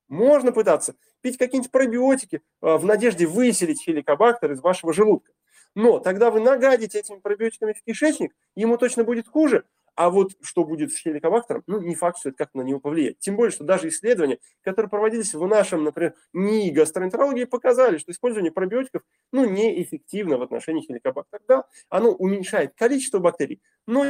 Можно 0.08 0.52
пытаться 0.52 0.96
пить 1.22 1.38
какие-нибудь 1.38 1.72
пробиотики 1.72 2.42
а, 2.62 2.78
в 2.78 2.86
надежде 2.86 3.28
выселить 3.28 3.82
хеликобактер 3.82 4.52
из 4.52 4.60
вашего 4.60 4.92
желудка. 4.92 5.32
Но 5.76 6.00
тогда 6.00 6.32
вы 6.32 6.40
нагадите 6.40 7.00
этими 7.00 7.20
пробиотиками 7.20 7.74
в 7.74 7.84
кишечник, 7.84 8.34
ему 8.56 8.78
точно 8.78 9.04
будет 9.04 9.28
хуже, 9.28 9.66
а 9.96 10.10
вот 10.10 10.34
что 10.42 10.64
будет 10.66 10.92
с 10.92 10.98
хеликобактером, 10.98 11.64
ну, 11.68 11.82
не 11.82 11.96
факт, 11.96 12.20
что 12.20 12.30
это 12.30 12.38
как-то 12.38 12.58
на 12.60 12.62
него 12.64 12.80
повлияет. 12.80 13.20
Тем 13.20 13.36
более, 13.36 13.52
что 13.52 13.64
даже 13.64 13.88
исследования, 13.88 14.40
которые 14.62 14.90
проводились 14.90 15.34
в 15.34 15.48
нашем, 15.48 15.84
например, 15.84 16.16
НИИ 16.34 16.72
гастроэнтерологии, 16.72 17.46
показали, 17.46 17.98
что 17.98 18.12
использование 18.12 18.52
пробиотиков, 18.52 19.02
ну, 19.32 19.50
неэффективно 19.50 20.38
в 20.38 20.42
отношении 20.42 20.82
хеликобактера. 20.82 21.42
Да, 21.48 21.64
оно 21.90 22.12
уменьшает 22.12 22.74
количество 22.76 23.20
бактерий, 23.20 23.62
но 23.88 24.06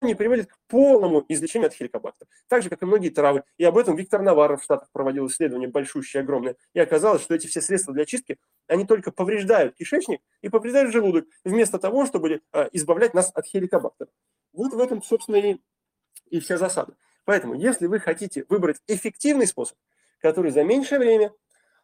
не 0.00 0.14
приводит 0.14 0.46
к 0.46 0.56
полному 0.68 1.24
излечению 1.28 1.68
от 1.68 1.74
хеликобактера. 1.74 2.28
Так 2.48 2.62
же, 2.62 2.70
как 2.70 2.82
и 2.82 2.86
многие 2.86 3.10
травы. 3.10 3.42
И 3.56 3.64
об 3.64 3.76
этом 3.76 3.96
Виктор 3.96 4.22
Наваров 4.22 4.60
в 4.60 4.64
Штатах 4.64 4.88
проводил 4.92 5.26
исследование 5.26 5.68
большущее, 5.68 6.22
огромное. 6.22 6.56
И 6.72 6.80
оказалось, 6.80 7.22
что 7.22 7.34
эти 7.34 7.46
все 7.46 7.60
средства 7.60 7.92
для 7.92 8.04
чистки, 8.04 8.38
они 8.68 8.84
только 8.84 9.10
повреждают 9.10 9.74
кишечник 9.74 10.20
и 10.40 10.48
повреждают 10.48 10.92
желудок, 10.92 11.26
вместо 11.44 11.78
того, 11.78 12.06
чтобы 12.06 12.42
а, 12.52 12.68
избавлять 12.72 13.14
нас 13.14 13.32
от 13.34 13.46
хеликобактера. 13.46 14.10
Вот 14.52 14.72
в 14.72 14.78
этом, 14.78 15.02
собственно, 15.02 15.36
и, 15.36 15.58
и 16.30 16.40
вся 16.40 16.58
засада. 16.58 16.96
Поэтому, 17.24 17.54
если 17.54 17.86
вы 17.86 18.00
хотите 18.00 18.44
выбрать 18.48 18.78
эффективный 18.86 19.46
способ, 19.46 19.76
который 20.20 20.50
за 20.50 20.64
меньшее 20.64 20.98
время 20.98 21.32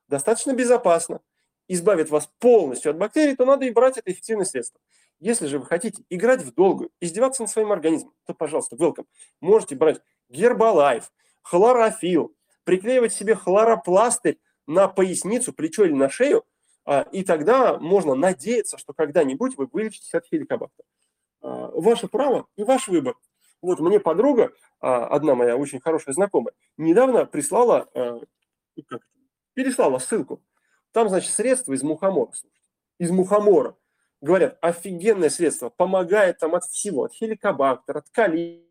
достаточно 0.08 0.52
безопасно 0.54 1.20
избавит 1.68 2.10
вас 2.10 2.30
полностью 2.38 2.90
от 2.90 2.98
бактерий, 2.98 3.36
то 3.36 3.44
надо 3.44 3.64
и 3.64 3.70
брать 3.70 3.98
это 3.98 4.10
эффективное 4.10 4.44
средство. 4.44 4.80
Если 5.20 5.46
же 5.46 5.58
вы 5.58 5.66
хотите 5.66 6.02
играть 6.10 6.42
в 6.42 6.52
долгую, 6.52 6.90
издеваться 7.00 7.42
над 7.42 7.50
своим 7.50 7.72
организмом, 7.72 8.12
то, 8.26 8.34
пожалуйста, 8.34 8.76
welcome. 8.76 9.06
Можете 9.40 9.76
брать 9.76 10.00
гербалайф, 10.28 11.10
хлорофил, 11.42 12.34
приклеивать 12.64 13.14
себе 13.14 13.34
хлоропластырь 13.34 14.38
на 14.66 14.88
поясницу, 14.88 15.52
плечо 15.52 15.84
или 15.84 15.92
на 15.92 16.10
шею, 16.10 16.44
а, 16.84 17.02
и 17.12 17.24
тогда 17.24 17.78
можно 17.78 18.14
надеяться, 18.14 18.76
что 18.76 18.92
когда-нибудь 18.92 19.56
вы 19.56 19.66
вылечитесь 19.66 20.14
от 20.14 20.26
хеликобактера. 20.26 20.86
А, 21.44 21.70
ваше 21.74 22.08
право 22.08 22.46
и 22.56 22.64
ваш 22.64 22.88
выбор. 22.88 23.16
Вот 23.60 23.78
мне 23.78 24.00
подруга, 24.00 24.52
а, 24.80 25.06
одна 25.06 25.34
моя 25.34 25.56
очень 25.58 25.78
хорошая 25.78 26.14
знакомая, 26.14 26.54
недавно 26.78 27.26
прислала, 27.26 27.86
а, 27.94 28.20
как, 28.88 29.02
переслала 29.52 29.98
ссылку. 29.98 30.42
Там, 30.92 31.10
значит, 31.10 31.32
средства 31.32 31.74
из 31.74 31.82
мухомора. 31.82 32.32
Из 32.98 33.10
мухомора. 33.10 33.76
Говорят, 34.22 34.56
офигенное 34.62 35.28
средство, 35.28 35.68
помогает 35.68 36.38
там 36.38 36.54
от 36.54 36.64
всего, 36.64 37.04
от 37.04 37.12
хеликобактера, 37.12 37.98
от 37.98 38.08
колита, 38.08 38.64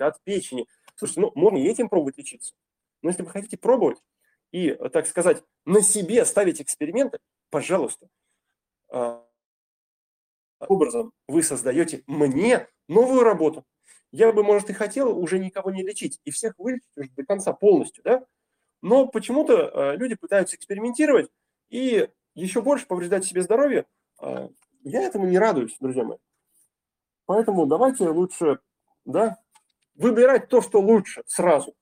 от 0.00 0.20
печени. 0.24 0.66
Слушайте, 0.96 1.20
ну, 1.20 1.32
можно 1.36 1.58
и 1.58 1.68
этим 1.68 1.88
пробовать 1.88 2.18
лечиться. 2.18 2.54
Но 3.02 3.10
если 3.10 3.22
вы 3.22 3.30
хотите 3.30 3.56
пробовать 3.56 3.98
и, 4.50 4.72
так 4.92 5.06
сказать, 5.06 5.44
на 5.64 5.80
себе 5.80 6.24
ставить 6.24 6.60
эксперименты, 6.60 7.20
пожалуйста, 7.50 8.08
образом 10.68 11.12
вы 11.28 11.42
создаете 11.42 12.02
мне 12.06 12.68
новую 12.88 13.22
работу. 13.22 13.64
Я 14.10 14.32
бы, 14.32 14.42
может, 14.42 14.68
и 14.70 14.74
хотел 14.74 15.18
уже 15.18 15.38
никого 15.38 15.70
не 15.70 15.82
лечить 15.82 16.20
и 16.24 16.30
всех 16.30 16.58
вылечить 16.58 16.90
уже 16.96 17.08
до 17.10 17.24
конца 17.24 17.52
полностью, 17.52 18.04
да? 18.04 18.24
Но 18.82 19.06
почему-то 19.06 19.70
э, 19.72 19.96
люди 19.96 20.16
пытаются 20.16 20.56
экспериментировать 20.56 21.30
и 21.70 22.08
еще 22.34 22.60
больше 22.60 22.86
повреждать 22.86 23.24
себе 23.24 23.42
здоровье. 23.42 23.86
Э, 24.20 24.48
я 24.82 25.02
этому 25.02 25.26
не 25.26 25.38
радуюсь, 25.38 25.76
друзья 25.80 26.04
мои. 26.04 26.18
Поэтому 27.26 27.66
давайте 27.66 28.08
лучше, 28.08 28.58
да, 29.04 29.38
выбирать 29.94 30.48
то, 30.48 30.60
что 30.60 30.80
лучше 30.80 31.22
сразу. 31.26 31.74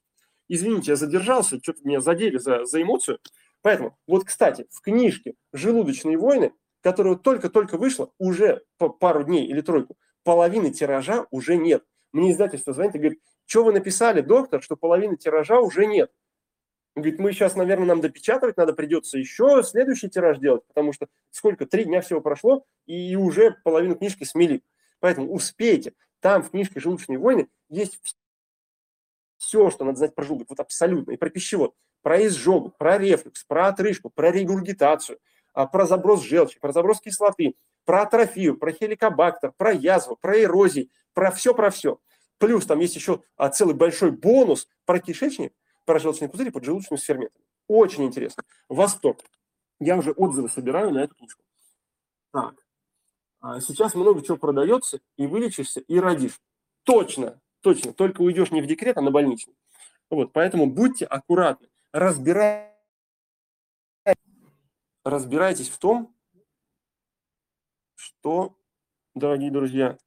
Извините, 0.48 0.92
я 0.92 0.96
задержался, 0.96 1.58
что-то 1.58 1.80
меня 1.84 2.00
задели 2.00 2.36
за, 2.36 2.64
за 2.64 2.82
эмоцию. 2.82 3.18
Поэтому, 3.62 3.96
вот, 4.06 4.24
кстати, 4.24 4.66
в 4.70 4.80
книжке 4.80 5.34
«Желудочные 5.52 6.18
войны» 6.18 6.52
которая 6.82 7.16
только-только 7.16 7.76
вышла, 7.76 8.12
уже 8.18 8.62
пару 8.98 9.24
дней 9.24 9.46
или 9.46 9.60
тройку, 9.60 9.96
половины 10.24 10.70
тиража 10.70 11.26
уже 11.30 11.56
нет. 11.56 11.84
Мне 12.12 12.32
издательство 12.32 12.72
звонит 12.72 12.94
и 12.94 12.98
говорит, 12.98 13.20
что 13.46 13.64
вы 13.64 13.72
написали, 13.72 14.20
доктор, 14.20 14.62
что 14.62 14.76
половины 14.76 15.16
тиража 15.16 15.60
уже 15.60 15.86
нет. 15.86 16.10
Он 16.96 17.02
говорит, 17.02 17.20
мы 17.20 17.32
сейчас, 17.32 17.54
наверное, 17.54 17.86
нам 17.86 18.00
допечатывать 18.00 18.56
надо, 18.56 18.72
придется 18.72 19.16
еще 19.16 19.62
следующий 19.62 20.08
тираж 20.08 20.38
делать, 20.38 20.66
потому 20.66 20.92
что 20.92 21.06
сколько, 21.30 21.66
три 21.66 21.84
дня 21.84 22.00
всего 22.00 22.20
прошло, 22.20 22.66
и 22.86 23.14
уже 23.14 23.56
половину 23.62 23.94
книжки 23.94 24.24
смели. 24.24 24.62
Поэтому 24.98 25.32
успейте. 25.32 25.94
Там 26.20 26.42
в 26.42 26.50
книжке 26.50 26.80
«Желудочные 26.80 27.18
войны» 27.18 27.48
есть 27.68 28.00
все, 29.38 29.70
что 29.70 29.84
надо 29.84 29.98
знать 29.98 30.14
про 30.14 30.24
желудок, 30.24 30.50
вот 30.50 30.60
абсолютно, 30.60 31.12
и 31.12 31.16
про 31.16 31.30
пищевод, 31.30 31.74
про 32.02 32.26
изжогу, 32.26 32.74
про 32.76 32.98
рефлюкс, 32.98 33.44
про 33.44 33.68
отрыжку, 33.68 34.10
про 34.10 34.30
регургитацию– 34.30 35.18
про 35.54 35.86
заброс 35.86 36.22
желчи, 36.22 36.58
про 36.60 36.72
заброс 36.72 37.00
кислоты, 37.00 37.54
про 37.84 38.02
атрофию, 38.02 38.56
про 38.56 38.72
хеликобактер, 38.72 39.52
про 39.56 39.72
язву, 39.72 40.16
про 40.16 40.40
эрозии, 40.40 40.90
про 41.12 41.30
все, 41.30 41.54
про 41.54 41.70
все. 41.70 41.98
Плюс 42.38 42.64
там 42.66 42.78
есть 42.78 42.94
еще 42.94 43.22
а, 43.36 43.50
целый 43.50 43.74
большой 43.74 44.12
бонус 44.12 44.68
про 44.86 44.98
кишечник, 44.98 45.52
про 45.84 45.98
желчный 45.98 46.28
пузырь 46.28 46.48
и 46.48 46.50
поджелудочную 46.50 46.98
с 46.98 47.04
ферментами. 47.04 47.44
Очень 47.68 48.04
интересно. 48.04 48.44
Восторг. 48.68 49.20
Я 49.78 49.96
уже 49.96 50.12
отзывы 50.12 50.48
собираю 50.48 50.90
на 50.90 51.04
эту 51.04 51.14
книжку. 51.14 51.42
Так. 52.32 52.54
А 53.40 53.60
сейчас 53.60 53.94
много 53.94 54.22
чего 54.22 54.36
продается, 54.36 55.00
и 55.16 55.26
вылечишься, 55.26 55.80
и 55.80 55.98
родишь. 55.98 56.40
Точно, 56.84 57.40
точно. 57.60 57.92
Только 57.92 58.22
уйдешь 58.22 58.50
не 58.50 58.60
в 58.60 58.66
декрет, 58.66 58.98
а 58.98 59.00
на 59.00 59.10
больничный. 59.10 59.54
Вот, 60.10 60.32
поэтому 60.32 60.66
будьте 60.66 61.06
аккуратны. 61.06 61.68
Разбирайте 61.92 62.69
разбирайтесь 65.04 65.68
в 65.68 65.78
том, 65.78 66.14
что, 67.94 68.56
дорогие 69.14 69.50
друзья, 69.50 69.98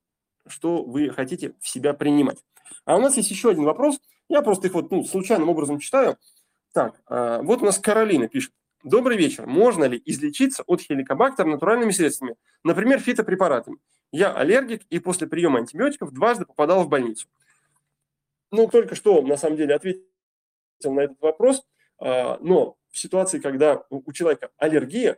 что 0.47 0.83
вы 0.83 1.09
хотите 1.09 1.53
в 1.59 1.67
себя 1.67 1.93
принимать. 1.93 2.43
А 2.85 2.97
у 2.97 2.99
нас 2.99 3.17
есть 3.17 3.29
еще 3.31 3.49
один 3.49 3.63
вопрос. 3.63 3.99
Я 4.29 4.41
просто 4.41 4.67
их 4.67 4.73
вот 4.73 4.91
ну, 4.91 5.03
случайным 5.03 5.49
образом 5.49 5.79
читаю. 5.79 6.17
Так, 6.73 7.01
а, 7.05 7.41
вот 7.41 7.61
у 7.61 7.65
нас 7.65 7.77
Каролина 7.77 8.27
пишет. 8.27 8.51
Добрый 8.83 9.17
вечер. 9.17 9.45
Можно 9.45 9.85
ли 9.85 10.01
излечиться 10.03 10.63
от 10.63 10.81
хеликобактера 10.81 11.47
натуральными 11.47 11.91
средствами, 11.91 12.35
например, 12.63 12.99
фитопрепаратами? 12.99 13.77
Я 14.11 14.33
аллергик 14.33 14.83
и 14.89 14.99
после 14.99 15.27
приема 15.27 15.59
антибиотиков 15.59 16.11
дважды 16.11 16.45
попадал 16.45 16.83
в 16.83 16.89
больницу. 16.89 17.27
Ну, 18.51 18.67
только 18.67 18.95
что, 18.95 19.21
на 19.21 19.37
самом 19.37 19.57
деле, 19.57 19.75
ответил 19.75 20.03
на 20.83 21.01
этот 21.01 21.19
вопрос, 21.21 21.65
а, 21.99 22.37
но 22.41 22.75
в 22.93 22.97
ситуации, 22.99 23.39
когда 23.39 23.83
у 23.89 24.13
человека 24.13 24.51
аллергия, 24.57 25.17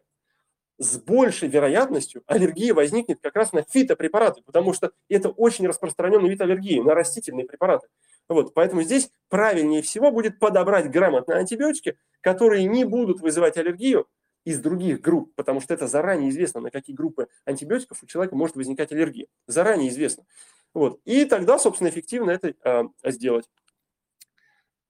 с 0.78 0.98
большей 0.98 1.48
вероятностью 1.48 2.24
аллергия 2.26 2.74
возникнет 2.74 3.20
как 3.22 3.36
раз 3.36 3.54
на 3.54 3.64
фитопрепараты, 3.64 4.42
потому 4.46 4.74
что 4.74 4.92
это 5.10 5.30
очень 5.30 5.68
распространенный 5.68 6.30
вид 6.30 6.42
аллергии, 6.42 6.80
на 6.80 6.94
растительные 6.94 7.46
препараты. 7.46 7.88
Вот, 8.28 8.54
поэтому 8.54 8.82
здесь 8.82 9.10
правильнее 9.30 9.82
всего 9.82 10.12
будет 10.12 10.40
подобрать 10.40 10.90
грамотные 10.90 11.38
антибиотики, 11.38 11.98
которые 12.22 12.66
не 12.66 12.84
будут 12.84 13.22
вызывать 13.22 13.58
аллергию 13.58 14.08
из 14.46 14.60
других 14.60 15.02
групп, 15.02 15.34
потому 15.36 15.62
что 15.62 15.74
это 15.74 15.88
заранее 15.88 16.30
известно, 16.30 16.62
на 16.62 16.72
какие 16.72 16.96
группы 16.96 17.28
антибиотиков 17.46 18.02
у 18.02 18.06
человека 18.06 18.36
может 18.36 18.56
возникать 18.56 18.92
аллергия. 18.92 19.28
Заранее 19.48 19.90
известно. 19.90 20.26
Вот. 20.74 21.00
И 21.06 21.26
тогда, 21.26 21.58
собственно, 21.58 21.90
эффективно 21.90 22.32
это 22.32 22.54
э, 22.64 23.12
сделать. 23.12 23.50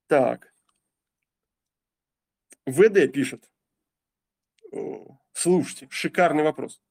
Так. 0.08 0.55
ВД 2.66 3.12
пишет. 3.12 3.50
Слушайте, 5.34 5.88
шикарный 5.90 6.44
вопрос. 6.44 6.82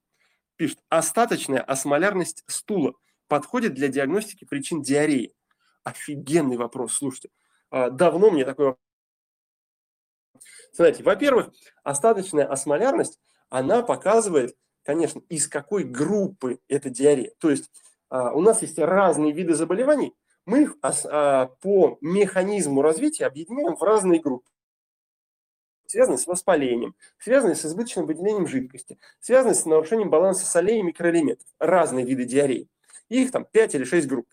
Пишет, 0.56 0.78
остаточная 0.88 1.60
осмолярность 1.60 2.44
стула 2.46 2.94
подходит 3.26 3.74
для 3.74 3.88
диагностики 3.88 4.44
причин 4.44 4.82
диареи. 4.82 5.34
Офигенный 5.82 6.56
вопрос, 6.56 6.94
слушайте. 6.94 7.30
А, 7.70 7.90
давно 7.90 8.30
мне 8.30 8.44
такой 8.44 8.66
вопрос. 8.66 8.84
Смотрите, 10.72 11.02
во-первых, 11.02 11.52
остаточная 11.82 12.46
осмолярность, 12.46 13.18
она 13.48 13.82
показывает, 13.82 14.56
конечно, 14.82 15.22
из 15.28 15.48
какой 15.48 15.84
группы 15.84 16.60
это 16.68 16.90
диарея. 16.90 17.32
То 17.38 17.50
есть 17.50 17.70
а, 18.08 18.32
у 18.32 18.40
нас 18.40 18.62
есть 18.62 18.78
разные 18.78 19.32
виды 19.32 19.54
заболеваний, 19.54 20.14
мы 20.46 20.62
их 20.62 20.76
а, 20.82 21.46
по 21.46 21.98
механизму 22.00 22.82
развития 22.82 23.26
объединяем 23.26 23.76
в 23.76 23.82
разные 23.82 24.20
группы. 24.20 24.48
Связанные 25.86 26.18
с 26.18 26.26
воспалением, 26.26 26.94
связанные 27.18 27.56
с 27.56 27.64
избыточным 27.64 28.06
выделением 28.06 28.46
жидкости, 28.46 28.98
связанные 29.20 29.54
с 29.54 29.64
нарушением 29.64 30.10
баланса 30.10 30.46
солей 30.46 30.80
и 30.80 30.82
микроэлементов, 30.82 31.46
разные 31.58 32.04
виды 32.04 32.24
диареи. 32.24 32.68
Их 33.08 33.30
там 33.30 33.44
5 33.44 33.74
или 33.74 33.84
6 33.84 34.06
групп. 34.06 34.26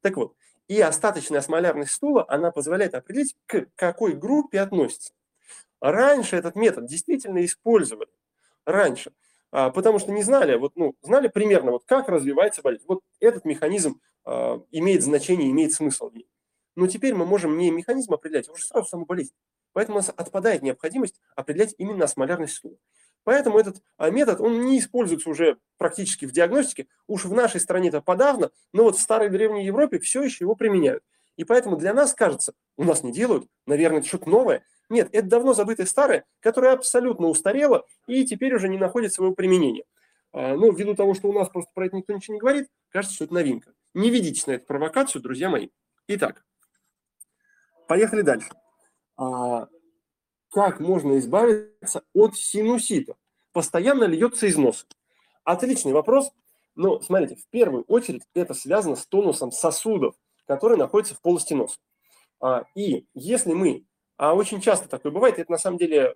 Так 0.00 0.16
вот, 0.16 0.34
и 0.68 0.80
остаточная 0.80 1.40
осмолярность 1.40 1.92
стула, 1.92 2.24
она 2.28 2.50
позволяет 2.50 2.94
определить, 2.94 3.36
к 3.46 3.66
какой 3.76 4.14
группе 4.14 4.60
относится. 4.60 5.12
Раньше 5.80 6.36
этот 6.36 6.56
метод 6.56 6.86
действительно 6.86 7.44
использовали. 7.44 8.10
Раньше. 8.64 9.12
А, 9.50 9.70
потому 9.70 9.98
что 9.98 10.10
не 10.12 10.22
знали, 10.22 10.56
вот, 10.56 10.72
ну, 10.74 10.96
знали 11.02 11.28
примерно, 11.28 11.72
вот, 11.72 11.84
как 11.84 12.08
развивается 12.08 12.62
болезнь. 12.62 12.84
Вот 12.88 13.02
этот 13.20 13.44
механизм 13.44 14.00
а, 14.24 14.60
имеет 14.72 15.02
значение, 15.02 15.50
имеет 15.50 15.72
смысл 15.72 16.08
в 16.08 16.14
ней. 16.14 16.28
Но 16.76 16.86
теперь 16.86 17.14
мы 17.14 17.24
можем 17.26 17.56
не 17.56 17.70
механизм 17.70 18.14
определять, 18.14 18.48
а 18.48 18.52
уже 18.52 18.64
сразу 18.64 18.88
саму 18.88 19.04
болезнь. 19.04 19.34
Поэтому 19.74 19.98
у 19.98 20.00
нас 20.00 20.10
отпадает 20.16 20.62
необходимость 20.62 21.20
определять 21.36 21.74
именно 21.76 22.06
осмолярность 22.06 22.54
стула. 22.54 22.78
Поэтому 23.24 23.58
этот 23.58 23.82
а, 23.96 24.10
метод, 24.10 24.40
он 24.40 24.64
не 24.64 24.78
используется 24.78 25.28
уже 25.28 25.58
практически 25.76 26.24
в 26.26 26.32
диагностике. 26.32 26.86
Уж 27.06 27.24
в 27.24 27.32
нашей 27.32 27.60
стране 27.60 27.88
это 27.88 28.00
подавно, 28.00 28.50
но 28.72 28.84
вот 28.84 28.96
в 28.96 29.00
старой 29.00 29.30
древней 29.30 29.66
Европе 29.66 29.98
все 29.98 30.22
еще 30.22 30.44
его 30.44 30.54
применяют. 30.54 31.02
И 31.36 31.44
поэтому 31.44 31.76
для 31.76 31.92
нас 31.92 32.14
кажется, 32.14 32.54
у 32.76 32.84
нас 32.84 33.02
не 33.02 33.12
делают, 33.12 33.48
наверное, 33.66 33.98
это 33.98 34.08
что-то 34.08 34.30
новое. 34.30 34.62
Нет, 34.88 35.08
это 35.12 35.26
давно 35.26 35.54
забытое 35.54 35.86
старое, 35.86 36.24
которое 36.40 36.74
абсолютно 36.74 37.26
устарело 37.26 37.86
и 38.06 38.24
теперь 38.24 38.54
уже 38.54 38.68
не 38.68 38.78
находит 38.78 39.12
своего 39.12 39.34
применения. 39.34 39.84
А, 40.32 40.54
ну, 40.54 40.70
ввиду 40.70 40.94
того, 40.94 41.14
что 41.14 41.28
у 41.28 41.32
нас 41.32 41.48
просто 41.48 41.72
про 41.74 41.86
это 41.86 41.96
никто 41.96 42.12
ничего 42.12 42.34
не 42.34 42.40
говорит, 42.40 42.68
кажется, 42.90 43.16
что 43.16 43.24
это 43.24 43.34
новинка. 43.34 43.72
Не 43.94 44.10
ведитесь 44.10 44.46
на 44.46 44.52
эту 44.52 44.66
провокацию, 44.66 45.22
друзья 45.22 45.48
мои. 45.48 45.70
Итак, 46.06 46.44
поехали 47.88 48.20
дальше. 48.20 48.50
А, 49.16 49.68
как 50.50 50.80
можно 50.80 51.18
избавиться 51.18 52.02
от 52.12 52.36
синусита? 52.36 53.16
Постоянно 53.52 54.04
льется 54.04 54.46
из 54.46 54.56
носа. 54.56 54.86
Отличный 55.44 55.92
вопрос. 55.92 56.32
Но 56.74 57.00
смотрите, 57.00 57.36
в 57.36 57.46
первую 57.48 57.84
очередь 57.84 58.22
это 58.34 58.54
связано 58.54 58.96
с 58.96 59.06
тонусом 59.06 59.52
сосудов, 59.52 60.16
которые 60.46 60.78
находятся 60.78 61.14
в 61.14 61.20
полости 61.20 61.54
носа. 61.54 61.78
А, 62.40 62.64
и 62.74 63.06
если 63.14 63.52
мы, 63.52 63.84
а 64.16 64.34
очень 64.34 64.60
часто 64.60 64.88
такое 64.88 65.12
бывает, 65.12 65.38
это 65.38 65.50
на 65.52 65.58
самом 65.58 65.78
деле 65.78 66.14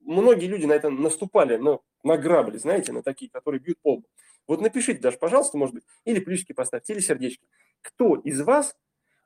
многие 0.00 0.46
люди 0.46 0.66
на 0.66 0.72
это 0.72 0.90
наступали, 0.90 1.56
но 1.56 1.82
на 2.02 2.16
грабли, 2.16 2.58
знаете, 2.58 2.92
на 2.92 3.02
такие, 3.02 3.30
которые 3.30 3.60
бьют 3.60 3.78
пол. 3.80 4.04
Вот 4.46 4.60
напишите 4.60 5.00
даже, 5.00 5.18
пожалуйста, 5.18 5.58
может 5.58 5.74
быть, 5.74 5.84
или 6.04 6.20
плюсики 6.20 6.52
поставьте, 6.52 6.92
или 6.92 7.00
сердечки. 7.00 7.46
Кто 7.82 8.16
из 8.16 8.40
вас 8.40 8.76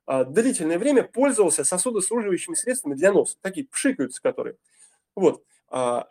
длительное 0.06 0.78
время 0.78 1.02
пользовался 1.02 1.64
сосудосуживающими 1.64 2.54
средствами 2.54 2.94
для 2.94 3.12
носа, 3.12 3.36
такие 3.40 3.66
пшикаются 3.66 4.20
которые. 4.20 4.56
Вот. 5.14 5.44
А, 5.68 6.10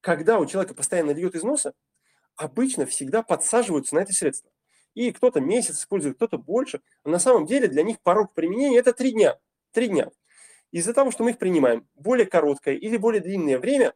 когда 0.00 0.38
у 0.38 0.46
человека 0.46 0.74
постоянно 0.74 1.10
льет 1.10 1.34
из 1.34 1.42
носа, 1.42 1.74
обычно 2.36 2.86
всегда 2.86 3.22
подсаживаются 3.22 3.94
на 3.94 4.00
это 4.00 4.12
средство. 4.12 4.50
И 4.94 5.12
кто-то 5.12 5.40
месяц 5.40 5.80
использует, 5.80 6.16
кто-то 6.16 6.38
больше. 6.38 6.80
А 7.02 7.10
на 7.10 7.18
самом 7.18 7.44
деле 7.44 7.68
для 7.68 7.82
них 7.82 8.00
порог 8.00 8.32
применения– 8.32 8.78
это 8.78 8.94
три 8.94 9.12
дня. 9.12 9.38
Три 9.72 9.88
дня. 9.88 10.10
Из-за 10.70 10.94
того, 10.94 11.10
что 11.10 11.22
мы 11.22 11.32
их 11.32 11.38
принимаем 11.38 11.86
более 11.94 12.26
короткое 12.26 12.74
или 12.74 12.96
более 12.96 13.20
длинное 13.20 13.58
время, 13.58 13.94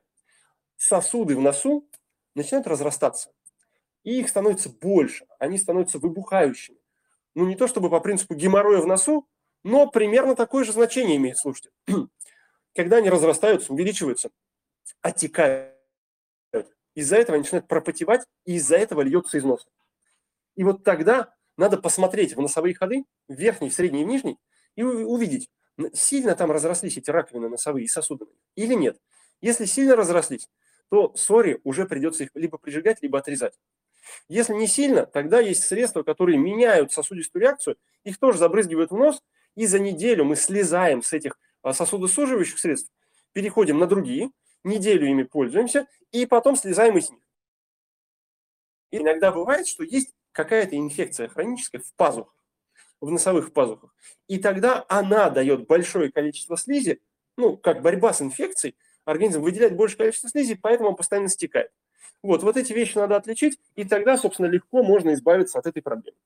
сосуды 0.76 1.36
в 1.36 1.40
носу 1.40 1.88
начинают 2.34 2.66
разрастаться. 2.66 3.32
И 4.02 4.20
их 4.20 4.28
становится 4.28 4.68
больше, 4.68 5.26
они 5.38 5.58
становятся 5.58 5.98
выбухающими 5.98 6.79
ну 7.34 7.46
не 7.46 7.56
то 7.56 7.66
чтобы 7.66 7.90
по 7.90 8.00
принципу 8.00 8.34
геморроя 8.34 8.80
в 8.80 8.86
носу, 8.86 9.26
но 9.62 9.88
примерно 9.88 10.34
такое 10.34 10.64
же 10.64 10.72
значение 10.72 11.16
имеет, 11.16 11.38
слушайте. 11.38 11.70
Когда 12.74 12.98
они 12.98 13.10
разрастаются, 13.10 13.72
увеличиваются, 13.72 14.30
оттекают, 15.00 15.74
из-за 16.94 17.16
этого 17.16 17.36
они 17.36 17.42
начинают 17.42 17.68
пропотевать, 17.68 18.26
и 18.44 18.54
из-за 18.54 18.76
этого 18.76 19.02
льется 19.02 19.38
из 19.38 19.44
носа. 19.44 19.68
И 20.56 20.64
вот 20.64 20.84
тогда 20.84 21.34
надо 21.56 21.78
посмотреть 21.78 22.36
в 22.36 22.40
носовые 22.40 22.74
ходы, 22.74 23.04
верхний, 23.28 23.70
средний 23.70 24.02
и 24.02 24.04
нижний, 24.04 24.38
и 24.76 24.82
увидеть, 24.82 25.50
сильно 25.92 26.34
там 26.34 26.50
разрослись 26.50 26.96
эти 26.96 27.10
раковины 27.10 27.48
носовые 27.48 27.84
и 27.84 27.88
сосуды 27.88 28.26
или 28.54 28.74
нет. 28.74 28.98
Если 29.40 29.64
сильно 29.64 29.96
разрослись, 29.96 30.48
то 30.90 31.14
сори 31.14 31.60
уже 31.64 31.86
придется 31.86 32.24
их 32.24 32.30
либо 32.34 32.58
прижигать, 32.58 33.02
либо 33.02 33.18
отрезать. 33.18 33.58
Если 34.28 34.54
не 34.54 34.66
сильно, 34.66 35.06
тогда 35.06 35.40
есть 35.40 35.64
средства, 35.64 36.02
которые 36.02 36.38
меняют 36.38 36.92
сосудистую 36.92 37.42
реакцию, 37.42 37.76
их 38.04 38.18
тоже 38.18 38.38
забрызгивают 38.38 38.90
в 38.90 38.96
нос, 38.96 39.22
и 39.56 39.66
за 39.66 39.78
неделю 39.78 40.24
мы 40.24 40.36
слезаем 40.36 41.02
с 41.02 41.12
этих 41.12 41.38
а, 41.62 41.72
сосудосуживающих 41.72 42.58
средств, 42.58 42.90
переходим 43.32 43.78
на 43.78 43.86
другие, 43.86 44.30
неделю 44.64 45.06
ими 45.06 45.22
пользуемся, 45.22 45.86
и 46.12 46.26
потом 46.26 46.56
слезаем 46.56 46.96
из 46.98 47.10
них. 47.10 47.20
И 48.90 48.98
иногда 48.98 49.32
бывает, 49.32 49.66
что 49.66 49.84
есть 49.84 50.14
какая-то 50.32 50.76
инфекция 50.76 51.28
хроническая 51.28 51.80
в 51.80 51.94
пазухах, 51.94 52.34
в 53.00 53.10
носовых 53.10 53.52
пазухах. 53.52 53.94
И 54.26 54.38
тогда 54.38 54.84
она 54.88 55.30
дает 55.30 55.66
большое 55.66 56.10
количество 56.10 56.56
слизи, 56.56 57.00
ну, 57.36 57.56
как 57.56 57.82
борьба 57.82 58.12
с 58.12 58.22
инфекцией, 58.22 58.76
организм 59.04 59.40
выделяет 59.40 59.76
большее 59.76 59.98
количество 59.98 60.28
слизи, 60.28 60.54
поэтому 60.54 60.90
он 60.90 60.96
постоянно 60.96 61.28
стекает. 61.28 61.70
Вот, 62.22 62.42
вот 62.42 62.56
эти 62.56 62.72
вещи 62.72 62.98
надо 62.98 63.16
отличить, 63.16 63.58
и 63.76 63.84
тогда, 63.84 64.16
собственно, 64.16 64.46
легко 64.46 64.82
можно 64.82 65.14
избавиться 65.14 65.58
от 65.58 65.66
этой 65.66 65.82
проблемы. 65.82 66.16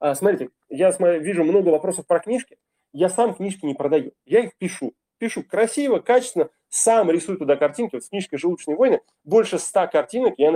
А, 0.00 0.14
смотрите, 0.14 0.50
я 0.68 0.92
смотрю, 0.92 1.20
вижу 1.20 1.44
много 1.44 1.68
вопросов 1.68 2.06
про 2.06 2.20
книжки. 2.20 2.58
Я 2.92 3.08
сам 3.08 3.34
книжки 3.34 3.66
не 3.66 3.74
продаю, 3.74 4.12
я 4.26 4.40
их 4.40 4.56
пишу. 4.56 4.94
Пишу 5.18 5.42
красиво, 5.42 5.98
качественно, 5.98 6.48
сам 6.68 7.10
рисую 7.10 7.38
туда 7.38 7.56
картинки. 7.56 7.96
Вот 7.96 8.04
с 8.04 8.08
книжкой 8.08 8.38
«Желудочные 8.38 8.76
войны» 8.76 9.00
больше 9.24 9.58
ста 9.58 9.86
картинок 9.88 10.34
я 10.38 10.52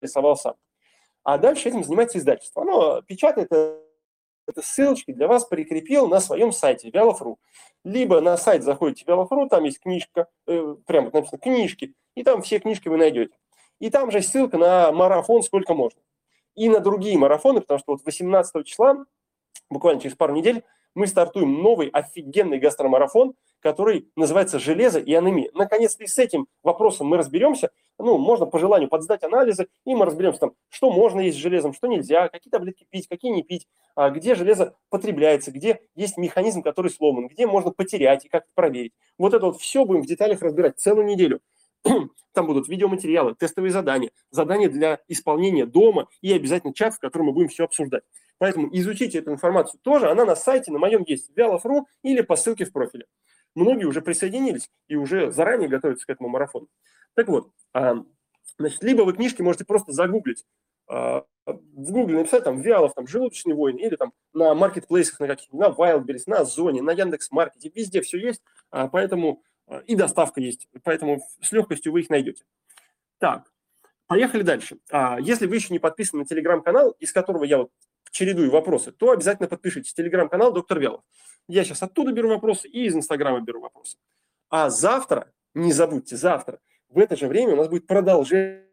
нарисовал 0.00 0.36
сам. 0.36 0.54
А 1.22 1.38
дальше 1.38 1.68
этим 1.68 1.84
занимается 1.84 2.18
издательство. 2.18 2.62
Оно 2.62 3.02
печатает 3.02 3.52
это 3.52 4.60
ссылочки 4.60 5.12
для 5.12 5.28
вас 5.28 5.44
прикрепил 5.44 6.08
на 6.08 6.20
своем 6.20 6.52
сайте 6.52 6.90
Вялов.ру. 6.90 7.38
Либо 7.84 8.20
на 8.20 8.36
сайт 8.36 8.62
заходите 8.62 9.04
Вялов.ру, 9.06 9.48
там 9.48 9.64
есть 9.64 9.80
книжка, 9.80 10.28
э, 10.46 10.76
прямо 10.86 11.10
написано 11.12 11.38
«Книжки», 11.38 11.94
и 12.14 12.22
там 12.22 12.42
все 12.42 12.58
книжки 12.58 12.88
вы 12.88 12.96
найдете. 12.96 13.34
И 13.82 13.90
там 13.90 14.12
же 14.12 14.22
ссылка 14.22 14.58
на 14.58 14.92
марафон 14.92 15.42
сколько 15.42 15.74
можно. 15.74 16.00
И 16.54 16.68
на 16.68 16.78
другие 16.78 17.18
марафоны, 17.18 17.60
потому 17.60 17.80
что 17.80 17.92
вот 17.92 18.02
18 18.04 18.64
числа, 18.64 19.04
буквально 19.68 20.00
через 20.00 20.14
пару 20.14 20.32
недель, 20.32 20.62
мы 20.94 21.08
стартуем 21.08 21.60
новый 21.60 21.88
офигенный 21.88 22.60
гастромарафон, 22.60 23.34
который 23.58 24.08
называется 24.14 24.60
«Железо 24.60 25.00
и 25.00 25.12
анемия». 25.14 25.50
Наконец-то 25.54 26.04
и 26.04 26.06
с 26.06 26.16
этим 26.20 26.46
вопросом 26.62 27.08
мы 27.08 27.16
разберемся. 27.16 27.70
Ну, 27.98 28.18
можно 28.18 28.46
по 28.46 28.60
желанию 28.60 28.88
подсдать 28.88 29.24
анализы, 29.24 29.66
и 29.84 29.96
мы 29.96 30.06
разберемся 30.06 30.38
там, 30.38 30.52
что 30.68 30.92
можно 30.92 31.18
есть 31.18 31.38
с 31.38 31.40
железом, 31.40 31.72
что 31.72 31.88
нельзя, 31.88 32.28
какие 32.28 32.52
таблетки 32.52 32.86
пить, 32.88 33.08
какие 33.08 33.32
не 33.32 33.42
пить, 33.42 33.66
а 33.96 34.10
где 34.10 34.36
железо 34.36 34.76
потребляется, 34.90 35.50
где 35.50 35.80
есть 35.96 36.16
механизм, 36.18 36.62
который 36.62 36.92
сломан, 36.92 37.26
где 37.26 37.48
можно 37.48 37.72
потерять 37.72 38.26
и 38.26 38.28
как 38.28 38.44
проверить. 38.54 38.92
Вот 39.18 39.34
это 39.34 39.46
вот 39.46 39.60
все 39.60 39.84
будем 39.84 40.02
в 40.02 40.06
деталях 40.06 40.40
разбирать 40.40 40.78
целую 40.78 41.04
неделю. 41.04 41.40
Там 42.32 42.46
будут 42.46 42.68
видеоматериалы, 42.68 43.34
тестовые 43.34 43.72
задания, 43.72 44.10
задания 44.30 44.68
для 44.68 45.00
исполнения 45.08 45.66
дома 45.66 46.08
и 46.20 46.32
обязательно 46.32 46.72
чат, 46.72 46.94
в 46.94 46.98
котором 46.98 47.26
мы 47.26 47.32
будем 47.32 47.48
все 47.48 47.64
обсуждать. 47.64 48.04
Поэтому 48.38 48.68
изучите 48.72 49.18
эту 49.18 49.32
информацию 49.32 49.80
тоже. 49.82 50.10
Она 50.10 50.24
на 50.24 50.34
сайте, 50.34 50.72
на 50.72 50.78
моем 50.78 51.04
есть, 51.06 51.30
Вялов.ру 51.36 51.86
или 52.02 52.22
по 52.22 52.36
ссылке 52.36 52.64
в 52.64 52.72
профиле. 52.72 53.06
Многие 53.54 53.84
уже 53.84 54.00
присоединились 54.00 54.70
и 54.88 54.96
уже 54.96 55.30
заранее 55.30 55.68
готовятся 55.68 56.06
к 56.06 56.10
этому 56.10 56.28
марафону. 56.28 56.68
Так 57.14 57.28
вот, 57.28 57.50
а, 57.74 58.04
значит, 58.58 58.82
либо 58.82 59.02
вы 59.02 59.12
книжки 59.12 59.42
можете 59.42 59.64
просто 59.64 59.92
загуглить, 59.92 60.44
а, 60.88 61.24
в 61.46 61.90
Гугле 61.90 62.18
написать 62.18 62.44
там 62.44 62.60
Вялов, 62.60 62.94
там 62.94 63.06
желудочные 63.06 63.54
войны, 63.54 63.80
или 63.80 63.96
там 63.96 64.12
на 64.32 64.54
маркетплейсах, 64.54 65.20
на 65.20 65.26
каких 65.26 65.52
на 65.52 65.68
Wildberries, 65.68 66.24
на 66.26 66.40
Озоне, 66.40 66.82
на 66.82 66.92
Яндекс.Маркете, 66.92 67.70
везде 67.74 68.00
все 68.00 68.18
есть, 68.18 68.42
а, 68.70 68.88
поэтому 68.88 69.42
и 69.86 69.94
доставка 69.94 70.40
есть, 70.40 70.68
поэтому 70.82 71.20
с 71.40 71.52
легкостью 71.52 71.92
вы 71.92 72.00
их 72.00 72.10
найдете. 72.10 72.44
Так, 73.18 73.52
поехали 74.06 74.42
дальше. 74.42 74.78
А, 74.90 75.18
если 75.20 75.46
вы 75.46 75.56
еще 75.56 75.72
не 75.72 75.78
подписаны 75.78 76.22
на 76.22 76.28
телеграм-канал, 76.28 76.90
из 76.98 77.12
которого 77.12 77.44
я 77.44 77.58
вот 77.58 77.70
чередую 78.10 78.50
вопросы, 78.50 78.92
то 78.92 79.10
обязательно 79.10 79.48
подпишитесь. 79.48 79.94
Телеграм-канал 79.94 80.52
доктор 80.52 80.78
Вялов. 80.78 81.02
Я 81.48 81.64
сейчас 81.64 81.82
оттуда 81.82 82.12
беру 82.12 82.28
вопросы 82.28 82.68
и 82.68 82.84
из 82.84 82.94
Инстаграма 82.94 83.40
беру 83.40 83.60
вопросы. 83.60 83.96
А 84.48 84.70
завтра, 84.70 85.32
не 85.54 85.72
забудьте, 85.72 86.16
завтра 86.16 86.60
в 86.88 86.98
это 86.98 87.16
же 87.16 87.26
время 87.26 87.54
у 87.54 87.56
нас 87.56 87.68
будет 87.68 87.86
продолжение 87.86 88.66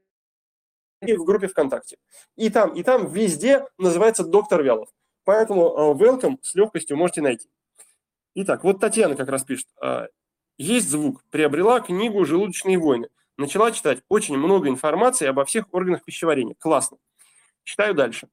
в 1.01 1.23
группе 1.23 1.47
ВКонтакте. 1.47 1.97
И 2.35 2.49
там, 2.49 2.73
и 2.73 2.83
там 2.83 3.07
везде 3.11 3.65
называется 3.77 4.23
доктор 4.23 4.61
Вялов. 4.61 4.89
Поэтому 5.23 5.67
э, 5.67 6.03
welcome 6.03 6.37
с 6.41 6.55
легкостью 6.55 6.97
можете 6.97 7.21
найти. 7.21 7.49
Итак, 8.35 8.63
вот 8.63 8.79
Татьяна 8.79 9.15
как 9.15 9.29
раз 9.29 9.43
пишет. 9.43 9.67
Есть 10.59 10.89
звук. 10.89 11.23
Приобрела 11.31 11.79
книгу 11.79 12.25
«Желудочные 12.25 12.77
войны». 12.77 13.07
Начала 13.37 13.71
читать. 13.71 14.03
Очень 14.09 14.37
много 14.37 14.67
информации 14.67 15.25
обо 15.25 15.45
всех 15.45 15.73
органах 15.73 16.03
пищеварения. 16.03 16.53
Классно. 16.59 16.97
Читаю 17.63 17.93
дальше. 17.93 18.27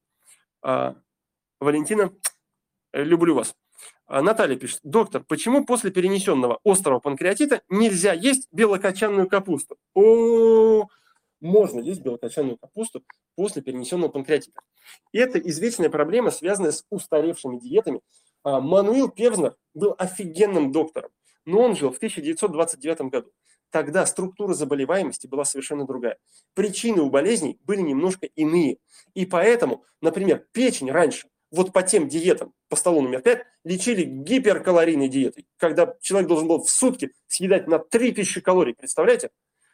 А, 0.60 0.96
Валентина, 1.60 2.12
люблю 2.92 3.36
вас. 3.36 3.54
А, 4.08 4.22
Наталья 4.22 4.56
пишет, 4.56 4.80
доктор, 4.82 5.22
почему 5.22 5.64
после 5.64 5.92
перенесенного 5.92 6.58
острого 6.64 6.98
панкреатита 6.98 7.62
нельзя 7.68 8.12
есть 8.12 8.48
белокочанную 8.50 9.28
капусту? 9.28 9.76
О, 9.94 10.88
можно 11.40 11.78
есть 11.78 12.00
белокочанную 12.00 12.58
капусту 12.58 13.04
после 13.36 13.62
перенесенного 13.62 14.10
панкреатита. 14.10 14.62
Это 15.12 15.38
извечная 15.38 15.90
проблема, 15.90 16.32
связанная 16.32 16.72
с 16.72 16.84
устаревшими 16.90 17.60
диетами. 17.60 18.00
А, 18.42 18.60
Мануил 18.60 19.10
Певзнер 19.10 19.54
был 19.74 19.94
офигенным 19.96 20.72
доктором, 20.72 21.10
но 21.46 21.62
он 21.62 21.76
жил 21.76 21.90
в 21.90 21.96
1929 21.96 23.00
году. 23.02 23.32
Тогда 23.70 24.06
структура 24.06 24.54
заболеваемости 24.54 25.26
была 25.26 25.44
совершенно 25.44 25.86
другая. 25.86 26.18
Причины 26.54 27.02
у 27.02 27.10
болезней 27.10 27.58
были 27.64 27.80
немножко 27.80 28.26
иные. 28.26 28.78
И 29.14 29.26
поэтому, 29.26 29.84
например, 30.00 30.46
печень 30.52 30.90
раньше 30.90 31.28
вот 31.50 31.72
по 31.72 31.82
тем 31.82 32.08
диетам, 32.08 32.52
по 32.68 32.76
столу 32.76 33.00
номер 33.00 33.22
5, 33.22 33.42
лечили 33.64 34.04
гиперкалорийной 34.04 35.08
диетой, 35.08 35.46
когда 35.56 35.94
человек 36.00 36.28
должен 36.28 36.48
был 36.48 36.62
в 36.62 36.70
сутки 36.70 37.12
съедать 37.26 37.66
на 37.66 37.78
3000 37.78 38.40
калорий, 38.40 38.74
представляете? 38.74 39.30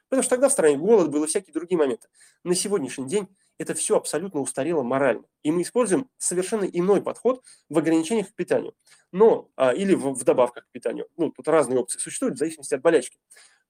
Потому 0.09 0.23
что 0.23 0.31
тогда 0.31 0.49
в 0.49 0.53
стране 0.53 0.77
голод 0.77 1.11
был 1.11 1.25
и 1.25 1.27
всякие 1.27 1.55
другие 1.55 1.79
моменты. 1.79 2.09
На 2.45 2.55
сегодняшний 2.55 3.07
день 3.07 3.29
это 3.63 3.75
все 3.75 3.97
абсолютно 3.97 4.41
устарело 4.41 4.83
морально. 4.83 5.25
И 5.43 5.51
мы 5.51 5.63
используем 5.63 6.09
совершенно 6.19 6.65
иной 6.65 7.01
подход 7.01 7.43
в 7.69 7.79
ограничениях 7.79 8.29
к 8.29 8.35
питанию. 8.35 8.75
Но, 9.13 9.49
а, 9.57 9.73
или 9.73 9.95
в, 9.95 10.13
в 10.13 10.25
добавках 10.25 10.67
к 10.67 10.71
питанию. 10.71 11.07
Ну, 11.17 11.31
тут 11.31 11.49
разные 11.49 11.79
опции 11.79 11.99
существуют 11.99 12.35
в 12.37 12.39
зависимости 12.39 12.75
от 12.75 12.83
болячки. 12.83 13.19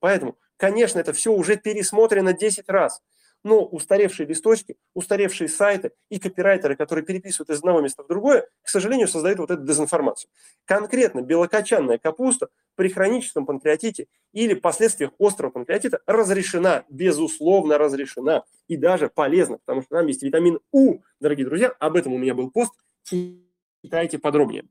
Поэтому, 0.00 0.36
конечно, 0.56 0.98
это 0.98 1.12
все 1.12 1.32
уже 1.32 1.56
пересмотрено 1.56 2.32
10 2.32 2.68
раз 2.68 3.02
но 3.44 3.64
устаревшие 3.64 4.26
листочки, 4.26 4.76
устаревшие 4.94 5.48
сайты 5.48 5.92
и 6.08 6.18
копирайтеры, 6.18 6.76
которые 6.76 7.04
переписывают 7.04 7.50
из 7.50 7.58
одного 7.58 7.80
места 7.80 8.02
в 8.02 8.06
другое, 8.06 8.48
к 8.62 8.68
сожалению, 8.68 9.08
создают 9.08 9.38
вот 9.38 9.50
эту 9.50 9.62
дезинформацию. 9.62 10.30
Конкретно 10.64 11.22
белокочанная 11.22 11.98
капуста 11.98 12.48
при 12.74 12.88
хроническом 12.88 13.46
панкреатите 13.46 14.06
или 14.32 14.54
последствиях 14.54 15.12
острого 15.18 15.50
панкреатита 15.50 16.00
разрешена, 16.06 16.84
безусловно 16.88 17.78
разрешена 17.78 18.44
и 18.68 18.76
даже 18.76 19.08
полезна, 19.08 19.58
потому 19.58 19.82
что 19.82 19.96
там 19.96 20.06
есть 20.06 20.22
витамин 20.22 20.60
У, 20.70 20.98
дорогие 21.20 21.46
друзья, 21.46 21.68
об 21.78 21.96
этом 21.96 22.12
у 22.12 22.18
меня 22.18 22.34
был 22.34 22.50
пост, 22.50 22.72
читайте 23.04 24.18
подробнее. 24.18 24.64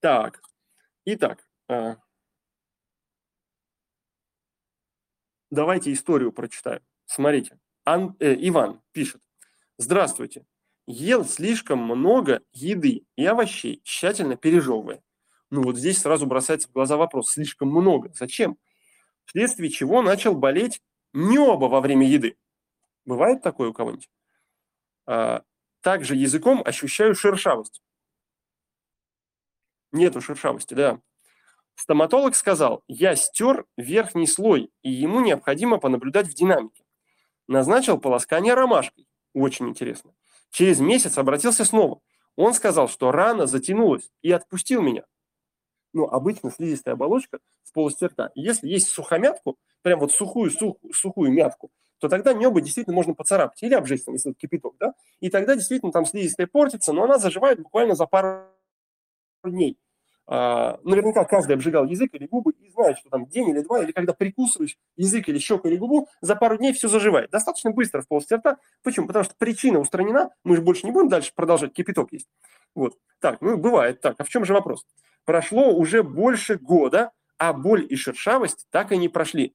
Так, 0.00 0.42
итак, 1.06 1.48
а, 1.68 1.96
давайте 5.50 5.92
историю 5.92 6.32
прочитаю. 6.32 6.82
Смотрите, 7.06 7.58
Ан, 7.84 8.16
э, 8.18 8.34
Иван 8.38 8.82
пишет. 8.92 9.22
Здравствуйте. 9.78 10.44
Ел 10.86 11.24
слишком 11.24 11.78
много 11.78 12.42
еды 12.52 13.04
и 13.16 13.24
овощей, 13.24 13.80
тщательно 13.84 14.36
пережевывая. 14.36 15.02
Ну 15.50 15.62
вот 15.62 15.76
здесь 15.76 16.00
сразу 16.00 16.26
бросается 16.26 16.68
в 16.68 16.72
глаза 16.72 16.96
вопрос. 16.96 17.30
Слишком 17.30 17.68
много. 17.68 18.12
Зачем? 18.14 18.58
Вследствие 19.24 19.70
чего 19.70 20.02
начал 20.02 20.34
болеть 20.34 20.80
небо 21.12 21.66
во 21.66 21.80
время 21.80 22.08
еды. 22.08 22.36
Бывает 23.04 23.42
такое 23.42 23.70
у 23.70 23.72
кого-нибудь? 23.72 24.10
А, 25.06 25.42
также 25.80 26.16
языком 26.16 26.62
ощущаю 26.64 27.14
шершавость. 27.14 27.82
Нету 29.92 30.20
шершавости, 30.20 30.74
да. 30.74 31.00
Стоматолог 31.76 32.34
сказал, 32.34 32.82
я 32.88 33.14
стер 33.16 33.66
верхний 33.76 34.26
слой, 34.26 34.70
и 34.82 34.90
ему 34.90 35.20
необходимо 35.20 35.78
понаблюдать 35.78 36.26
в 36.26 36.34
динамике. 36.34 36.85
Назначил 37.48 37.98
полоскание 37.98 38.54
ромашкой. 38.54 39.06
Очень 39.34 39.68
интересно. 39.68 40.12
Через 40.50 40.80
месяц 40.80 41.18
обратился 41.18 41.64
снова. 41.64 42.00
Он 42.36 42.54
сказал, 42.54 42.88
что 42.88 43.12
рана 43.12 43.46
затянулась 43.46 44.10
и 44.22 44.30
отпустил 44.32 44.82
меня. 44.82 45.04
Ну, 45.92 46.04
обычно 46.04 46.50
слизистая 46.50 46.94
оболочка 46.94 47.38
в 47.62 47.72
полости 47.72 48.04
рта. 48.04 48.30
Если 48.34 48.68
есть 48.68 48.88
сухомятку, 48.88 49.56
прям 49.82 50.00
вот 50.00 50.12
сухую, 50.12 50.50
сух, 50.50 50.76
сухую 50.92 51.32
мятку, 51.32 51.70
то 51.98 52.08
тогда 52.08 52.34
небо 52.34 52.60
действительно 52.60 52.94
можно 52.94 53.14
поцарапать 53.14 53.62
или 53.62 53.72
обжечь, 53.72 54.04
там, 54.04 54.14
если 54.14 54.32
это 54.32 54.38
кипяток, 54.38 54.76
да, 54.78 54.92
и 55.20 55.30
тогда 55.30 55.54
действительно 55.54 55.92
там 55.92 56.04
слизистая 56.04 56.46
портится, 56.46 56.92
но 56.92 57.04
она 57.04 57.18
заживает 57.18 57.62
буквально 57.62 57.94
за 57.94 58.06
пару 58.06 58.48
дней. 59.42 59.78
А, 60.28 60.80
наверняка 60.82 61.24
каждый 61.24 61.52
обжигал 61.54 61.84
язык 61.84 62.10
или 62.14 62.26
губы 62.26 62.52
и 62.52 62.68
знает, 62.70 62.98
что 62.98 63.08
там 63.10 63.26
день 63.26 63.48
или 63.50 63.60
два, 63.60 63.82
или 63.82 63.92
когда 63.92 64.12
прикусываешь 64.12 64.76
язык 64.96 65.28
или 65.28 65.38
щеку 65.38 65.68
или 65.68 65.76
губу, 65.76 66.08
за 66.20 66.34
пару 66.34 66.56
дней 66.56 66.72
все 66.72 66.88
заживает. 66.88 67.30
Достаточно 67.30 67.70
быстро 67.70 68.02
в 68.02 68.08
полости 68.08 68.34
рта. 68.34 68.58
Почему? 68.82 69.06
Потому 69.06 69.24
что 69.24 69.34
причина 69.38 69.78
устранена, 69.78 70.30
мы 70.42 70.56
же 70.56 70.62
больше 70.62 70.84
не 70.84 70.92
будем 70.92 71.08
дальше 71.08 71.32
продолжать 71.34 71.72
кипяток 71.72 72.12
есть. 72.12 72.28
Вот. 72.74 72.98
Так, 73.20 73.40
ну 73.40 73.56
бывает 73.56 74.00
так. 74.00 74.16
А 74.18 74.24
в 74.24 74.28
чем 74.28 74.44
же 74.44 74.52
вопрос? 74.52 74.84
Прошло 75.24 75.72
уже 75.72 76.02
больше 76.02 76.56
года, 76.56 77.12
а 77.38 77.52
боль 77.52 77.86
и 77.88 77.94
шершавость 77.94 78.66
так 78.70 78.90
и 78.90 78.96
не 78.96 79.08
прошли. 79.08 79.54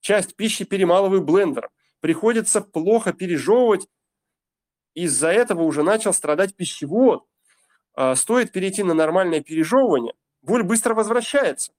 Часть 0.00 0.36
пищи 0.36 0.64
перемалываю 0.64 1.22
блендером. 1.22 1.70
Приходится 2.00 2.60
плохо 2.60 3.12
пережевывать. 3.12 3.88
Из-за 4.94 5.32
этого 5.32 5.62
уже 5.62 5.82
начал 5.82 6.12
страдать 6.12 6.54
пищевод 6.54 7.26
стоит 8.14 8.52
перейти 8.52 8.82
на 8.82 8.94
нормальное 8.94 9.40
пережевывание, 9.40 10.14
боль 10.42 10.62
быстро 10.62 10.94
возвращается. 10.94 11.72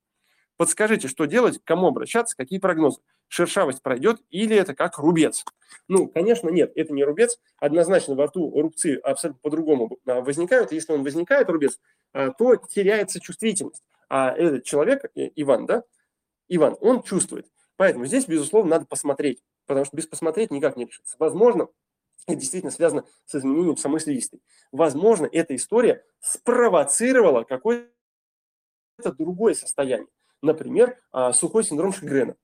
Подскажите, 0.58 1.08
что 1.08 1.26
делать, 1.26 1.60
к 1.60 1.64
кому 1.66 1.88
обращаться, 1.88 2.36
какие 2.38 2.60
прогнозы? 2.60 3.02
Шершавость 3.28 3.82
пройдет 3.82 4.22
или 4.30 4.56
это 4.56 4.74
как 4.74 4.98
рубец? 5.00 5.44
Ну, 5.88 6.08
конечно, 6.08 6.50
нет, 6.50 6.72
это 6.76 6.94
не 6.94 7.04
рубец. 7.04 7.40
Однозначно 7.58 8.16
во 8.16 8.28
рту 8.28 8.50
рубцы 8.62 8.96
абсолютно 9.04 9.42
по-другому 9.42 9.98
а, 10.06 10.22
возникают. 10.22 10.72
Если 10.72 10.94
он 10.94 11.04
возникает, 11.04 11.50
рубец, 11.50 11.80
а, 12.14 12.32
то 12.32 12.56
теряется 12.56 13.20
чувствительность. 13.20 13.84
А 14.08 14.32
этот 14.32 14.64
человек, 14.64 15.06
э, 15.16 15.30
Иван, 15.36 15.66
да, 15.66 15.84
Иван, 16.48 16.78
он 16.80 17.02
чувствует. 17.02 17.48
Поэтому 17.76 18.06
здесь, 18.06 18.26
безусловно, 18.28 18.72
надо 18.72 18.86
посмотреть, 18.86 19.42
потому 19.66 19.86
что 19.86 19.98
без 19.98 20.06
посмотреть 20.06 20.52
никак 20.52 20.78
не 20.78 20.86
решится. 20.86 21.16
Возможно, 21.20 21.68
это 22.28 22.38
действительно 22.38 22.72
связано 22.72 23.06
с 23.26 23.36
изменением 23.36 23.78
самой 23.78 24.00
слизистой. 24.00 24.42
Возможно, 24.72 25.28
эта 25.32 25.56
история 25.56 26.04
спровоцировала 26.20 27.44
какое-то 27.44 27.92
другое 29.18 29.54
состояние. 29.54 30.08
Например, 30.42 31.00
а, 31.12 31.34
сухой 31.34 31.64
синдром 31.64 31.94
Шигрена 31.94 32.36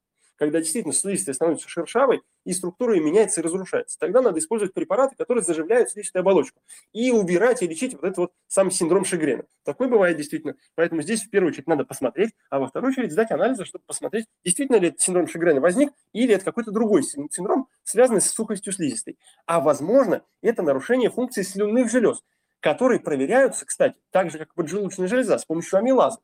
когда 0.41 0.57
действительно 0.57 0.91
слизистая 0.91 1.35
становится 1.35 1.69
шершавой, 1.69 2.23
и 2.45 2.53
структура 2.53 2.95
ее 2.95 3.03
меняется 3.03 3.41
и 3.41 3.43
разрушается. 3.43 3.99
Тогда 3.99 4.23
надо 4.23 4.39
использовать 4.39 4.73
препараты, 4.73 5.15
которые 5.15 5.43
заживляют 5.43 5.91
слизистую 5.91 6.21
оболочку, 6.21 6.59
и 6.93 7.11
убирать 7.11 7.61
и 7.61 7.67
лечить 7.67 7.93
вот 7.93 8.03
этот 8.05 8.17
вот 8.17 8.31
сам 8.47 8.71
синдром 8.71 9.05
Шигрена. 9.05 9.43
Такой 9.63 9.87
бывает 9.87 10.17
действительно. 10.17 10.55
Поэтому 10.73 11.03
здесь 11.03 11.21
в 11.21 11.29
первую 11.29 11.51
очередь 11.51 11.67
надо 11.67 11.85
посмотреть, 11.85 12.31
а 12.49 12.57
во 12.57 12.65
вторую 12.65 12.91
очередь 12.91 13.11
сдать 13.11 13.29
анализы, 13.29 13.65
чтобы 13.65 13.83
посмотреть, 13.85 14.25
действительно 14.43 14.77
ли 14.77 14.87
этот 14.87 14.99
синдром 14.99 15.27
Шигрена 15.27 15.61
возник, 15.61 15.91
или 16.11 16.33
это 16.33 16.43
какой-то 16.43 16.71
другой 16.71 17.03
синдром, 17.03 17.67
связанный 17.83 18.21
с 18.21 18.31
сухостью 18.31 18.73
слизистой. 18.73 19.19
А 19.45 19.59
возможно, 19.59 20.23
это 20.41 20.63
нарушение 20.63 21.11
функции 21.11 21.43
слюнных 21.43 21.91
желез, 21.91 22.23
которые 22.61 22.99
проверяются, 22.99 23.67
кстати, 23.67 23.95
так 24.09 24.31
же, 24.31 24.39
как 24.39 24.55
поджелудочная 24.55 25.07
железа, 25.07 25.37
с 25.37 25.45
помощью 25.45 25.77
амилаза. 25.77 26.17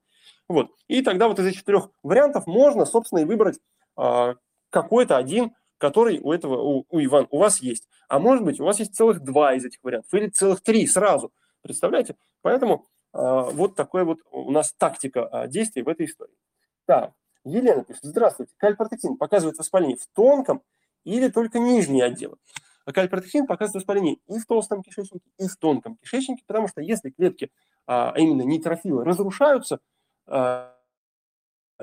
Вот. 0.48 0.72
И 0.88 1.02
тогда 1.02 1.28
вот 1.28 1.40
из 1.40 1.46
этих 1.46 1.64
трех 1.64 1.90
вариантов 2.04 2.48
можно, 2.48 2.86
собственно, 2.86 3.20
и 3.20 3.26
выбрать 3.26 3.60
какой-то 4.70 5.18
один, 5.18 5.54
который 5.78 6.20
у 6.20 6.32
этого, 6.32 6.62
у, 6.62 6.86
у 6.90 7.00
Иван, 7.00 7.28
у 7.32 7.40
вас 7.40 7.62
есть. 7.62 7.88
А 8.08 8.20
может 8.20 8.44
быть, 8.44 8.60
у 8.60 8.66
вас 8.66 8.80
есть 8.80 8.96
целых 8.96 9.22
два 9.22 9.54
из 9.54 9.66
этих 9.66 9.80
вариантов, 9.84 10.14
или 10.14 10.30
целых 10.30 10.62
три 10.62 10.88
сразу. 10.88 11.32
Представляете? 11.62 12.16
Поэтому 12.42 12.86
а, 13.14 13.44
вот 13.44 13.76
такая 13.76 14.06
вот 14.06 14.20
у 14.32 14.52
нас 14.52 14.74
тактика 14.74 15.28
а, 15.28 15.48
действий 15.48 15.84
в 15.84 15.90
этой 15.90 16.06
истории. 16.06 16.36
Так, 16.86 17.14
Елена 17.44 17.84
пишет, 17.84 18.04
здравствуйте, 18.04 18.54
кальпротектин 18.58 19.18
показывает 19.18 19.58
воспаление 19.58 19.98
в 19.98 20.08
тонком 20.14 20.62
или 21.04 21.30
только 21.30 21.60
нижние 21.60 22.04
отделы. 22.04 22.38
А 22.86 22.94
кальпротектин 22.94 23.46
показывает 23.46 23.84
воспаление 23.84 24.18
и 24.28 24.40
в 24.40 24.46
толстом 24.46 24.82
кишечнике, 24.82 25.26
и 25.38 25.48
в 25.48 25.58
тонком 25.58 25.98
кишечнике, 25.98 26.44
потому 26.48 26.68
что 26.68 26.82
если 26.82 27.10
клетки, 27.10 27.52
а 27.86 28.14
именно 28.18 28.44
нейтрофилы, 28.44 29.04
разрушаются, 29.04 29.80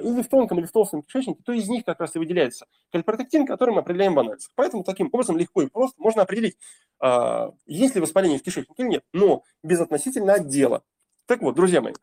или 0.00 0.22
в 0.22 0.28
тонком, 0.28 0.58
или 0.58 0.66
в 0.66 0.72
толстом 0.72 1.02
кишечнике, 1.02 1.42
то 1.44 1.52
из 1.52 1.68
них 1.68 1.84
как 1.84 2.00
раз 2.00 2.16
и 2.16 2.18
выделяется 2.18 2.66
кальпротектин, 2.90 3.46
который 3.46 3.74
мы 3.74 3.80
определяем 3.80 4.14
в 4.14 4.18
анализах. 4.18 4.50
Поэтому 4.54 4.84
таким 4.84 5.08
образом 5.12 5.36
легко 5.36 5.62
и 5.62 5.66
просто 5.66 6.00
можно 6.00 6.22
определить, 6.22 6.56
а, 7.00 7.52
есть 7.66 7.94
ли 7.94 8.00
воспаление 8.00 8.38
в 8.38 8.42
кишечнике 8.42 8.82
или 8.82 8.88
нет, 8.88 9.04
но 9.12 9.44
безотносительно 9.62 10.34
отдела. 10.34 10.82
Так 11.26 11.42
вот, 11.42 11.54
друзья 11.54 11.80
мои, 11.80 11.94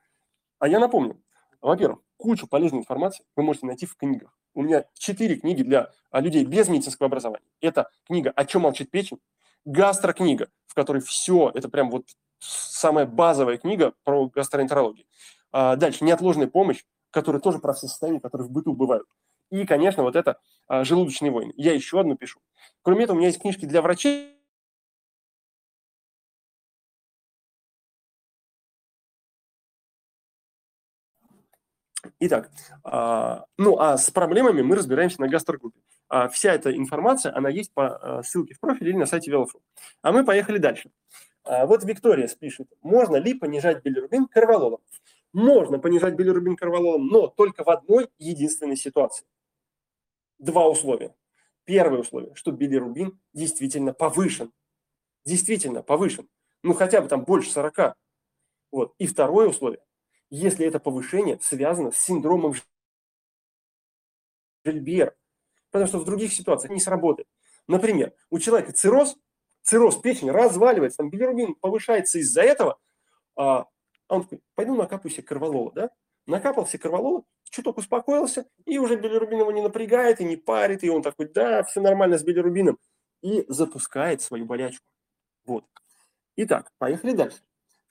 а 0.59 0.67
я 0.67 0.79
напомню, 0.79 1.21
во-первых, 1.61 1.99
кучу 2.17 2.47
полезной 2.47 2.79
информации 2.79 3.25
вы 3.35 3.43
можете 3.43 3.65
найти 3.65 3.85
в 3.85 3.95
книгах. 3.95 4.37
У 4.53 4.63
меня 4.63 4.85
четыре 4.93 5.35
книги 5.35 5.63
для 5.63 5.91
а, 6.11 6.21
людей 6.21 6.45
без 6.45 6.67
медицинского 6.69 7.07
образования. 7.07 7.45
Это 7.61 7.89
книга 8.05 8.31
«О 8.35 8.45
чем 8.45 8.63
молчит 8.63 8.91
печень», 8.91 9.19
гастрокнига, 9.65 10.49
в 10.67 10.73
которой 10.73 11.01
все, 11.01 11.51
это 11.53 11.69
прям 11.69 11.89
вот 11.89 12.05
самая 12.39 13.05
базовая 13.05 13.57
книга 13.57 13.93
про 14.03 14.27
гастроэнтерологию. 14.27 15.05
А 15.51 15.75
дальше 15.75 16.03
«Неотложная 16.03 16.47
помощь», 16.47 16.83
которые 17.11 17.41
тоже 17.41 17.59
про 17.59 17.73
все 17.73 17.87
состояния, 17.87 18.19
которые 18.19 18.47
в 18.47 18.51
быту 18.51 18.73
бывают. 18.73 19.07
И, 19.49 19.65
конечно, 19.65 20.03
вот 20.03 20.15
это 20.15 20.39
а, 20.67 20.83
желудочные 20.83 21.31
войны. 21.31 21.53
Я 21.57 21.73
еще 21.73 21.99
одну 21.99 22.15
пишу. 22.15 22.39
Кроме 22.81 23.03
этого, 23.03 23.15
у 23.15 23.19
меня 23.19 23.27
есть 23.27 23.41
книжки 23.41 23.65
для 23.65 23.81
врачей, 23.81 24.41
Итак, 32.23 32.51
а, 32.83 33.45
ну 33.57 33.79
а 33.79 33.97
с 33.97 34.11
проблемами 34.11 34.61
мы 34.61 34.75
разбираемся 34.75 35.19
на 35.21 35.27
гастрогруппе. 35.27 35.79
А, 36.07 36.29
вся 36.29 36.53
эта 36.53 36.75
информация, 36.75 37.35
она 37.35 37.49
есть 37.49 37.73
по 37.73 37.97
а, 38.19 38.23
ссылке 38.23 38.53
в 38.53 38.59
профиле 38.59 38.91
или 38.91 38.97
на 38.97 39.07
сайте 39.07 39.31
Велофу. 39.31 39.61
А 40.03 40.11
мы 40.11 40.23
поехали 40.23 40.59
дальше. 40.59 40.91
Вот 41.43 41.83
Виктория 41.83 42.27
пишет, 42.39 42.67
можно 42.83 43.15
ли 43.15 43.33
понижать 43.33 43.81
билирубин 43.81 44.27
карвалолом? 44.27 44.81
Можно 45.33 45.79
понижать 45.79 46.15
билирубин 46.15 46.55
карвалолом, 46.55 47.07
но 47.07 47.27
только 47.27 47.63
в 47.63 47.69
одной 47.69 48.09
единственной 48.17 48.75
ситуации. 48.75 49.25
Два 50.39 50.67
условия. 50.67 51.15
Первое 51.63 51.99
условие, 51.99 52.35
что 52.35 52.51
билирубин 52.51 53.19
действительно 53.33 53.93
повышен. 53.93 54.51
Действительно 55.23 55.83
повышен. 55.83 56.27
Ну, 56.63 56.73
хотя 56.73 57.01
бы 57.01 57.07
там 57.07 57.23
больше 57.23 57.51
40. 57.51 57.95
Вот. 58.71 58.93
И 58.97 59.07
второе 59.07 59.47
условие, 59.47 59.83
если 60.29 60.65
это 60.65 60.79
повышение 60.79 61.39
связано 61.41 61.91
с 61.91 61.97
синдромом 61.97 62.55
Жильбера. 64.63 65.15
Потому 65.69 65.87
что 65.87 65.99
в 65.99 66.05
других 66.05 66.33
ситуациях 66.33 66.73
не 66.73 66.79
сработает. 66.79 67.27
Например, 67.67 68.13
у 68.29 68.39
человека 68.39 68.73
цирроз, 68.73 69.15
цирроз 69.61 69.97
печени 69.97 70.29
разваливается, 70.29 70.97
там 70.97 71.09
билирубин 71.09 71.55
повышается 71.55 72.19
из-за 72.19 72.41
этого, 72.41 72.79
а 73.35 73.67
он 74.15 74.23
такой, 74.23 74.41
пойду 74.55 74.75
накапаю 74.75 75.11
себе 75.11 75.23
корвалола, 75.23 75.71
да? 75.73 75.89
Накапал 76.27 76.67
себе 76.67 76.79
корвалола, 76.79 77.23
чуток 77.49 77.77
успокоился, 77.77 78.45
и 78.65 78.77
уже 78.77 78.95
билирубин 78.95 79.39
его 79.39 79.51
не 79.51 79.61
напрягает 79.61 80.21
и 80.21 80.25
не 80.25 80.37
парит, 80.37 80.83
и 80.83 80.89
он 80.89 81.01
такой, 81.01 81.27
да, 81.27 81.63
все 81.63 81.81
нормально 81.81 82.17
с 82.17 82.23
билирубином, 82.23 82.77
и 83.21 83.45
запускает 83.47 84.21
свою 84.21 84.45
болячку. 84.45 84.85
Вот. 85.45 85.65
Итак, 86.35 86.71
поехали 86.77 87.13
дальше. 87.13 87.39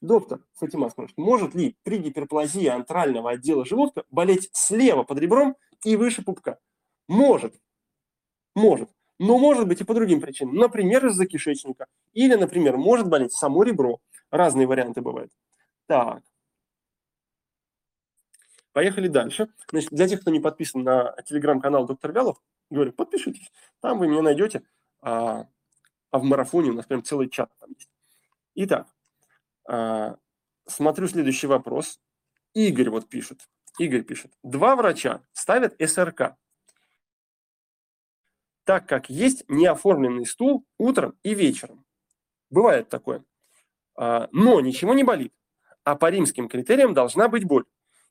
Доктор 0.00 0.40
Фатима 0.54 0.88
спрашивает, 0.88 1.18
может 1.18 1.54
ли 1.54 1.76
при 1.82 1.98
гиперплазии 1.98 2.66
антрального 2.66 3.32
отдела 3.32 3.66
желудка 3.66 4.04
болеть 4.10 4.48
слева 4.52 5.02
под 5.02 5.18
ребром 5.18 5.56
и 5.84 5.96
выше 5.96 6.22
пупка? 6.22 6.58
Может. 7.06 7.54
Может. 8.54 8.88
Но 9.18 9.38
может 9.38 9.68
быть 9.68 9.82
и 9.82 9.84
по 9.84 9.92
другим 9.92 10.22
причинам. 10.22 10.54
Например, 10.54 11.06
из-за 11.06 11.26
кишечника. 11.26 11.86
Или, 12.14 12.36
например, 12.36 12.78
может 12.78 13.08
болеть 13.08 13.32
само 13.34 13.62
ребро. 13.62 14.00
Разные 14.30 14.66
варианты 14.66 15.02
бывают. 15.02 15.30
Так. 15.90 16.22
Поехали 18.70 19.08
дальше. 19.08 19.48
Значит, 19.72 19.90
для 19.90 20.06
тех, 20.06 20.20
кто 20.20 20.30
не 20.30 20.38
подписан 20.38 20.84
на 20.84 21.16
телеграм-канал 21.26 21.84
доктор 21.84 22.12
Вялов, 22.12 22.40
говорю, 22.70 22.92
подпишитесь. 22.92 23.50
Там 23.80 23.98
вы 23.98 24.06
меня 24.06 24.22
найдете. 24.22 24.62
А, 25.00 25.48
а 26.12 26.18
в 26.20 26.22
марафоне 26.22 26.70
у 26.70 26.74
нас 26.74 26.86
прям 26.86 27.02
целый 27.02 27.28
чат 27.28 27.50
там 27.58 27.70
есть. 27.70 27.90
Итак, 28.54 28.86
а, 29.68 30.16
смотрю 30.64 31.08
следующий 31.08 31.48
вопрос. 31.48 32.00
Игорь 32.54 32.90
вот 32.90 33.08
пишет. 33.08 33.48
Игорь 33.80 34.04
пишет. 34.04 34.30
Два 34.44 34.76
врача 34.76 35.24
ставят 35.32 35.74
СРК, 35.84 36.36
так 38.62 38.88
как 38.88 39.10
есть 39.10 39.42
неоформленный 39.48 40.24
стул 40.24 40.64
утром 40.78 41.18
и 41.24 41.34
вечером. 41.34 41.84
Бывает 42.48 42.88
такое. 42.88 43.24
А, 43.96 44.28
но 44.30 44.60
ничего 44.60 44.94
не 44.94 45.02
болит. 45.02 45.34
А 45.84 45.96
по 45.96 46.10
римским 46.10 46.48
критериям 46.48 46.94
должна 46.94 47.28
быть 47.28 47.44
боль. 47.44 47.64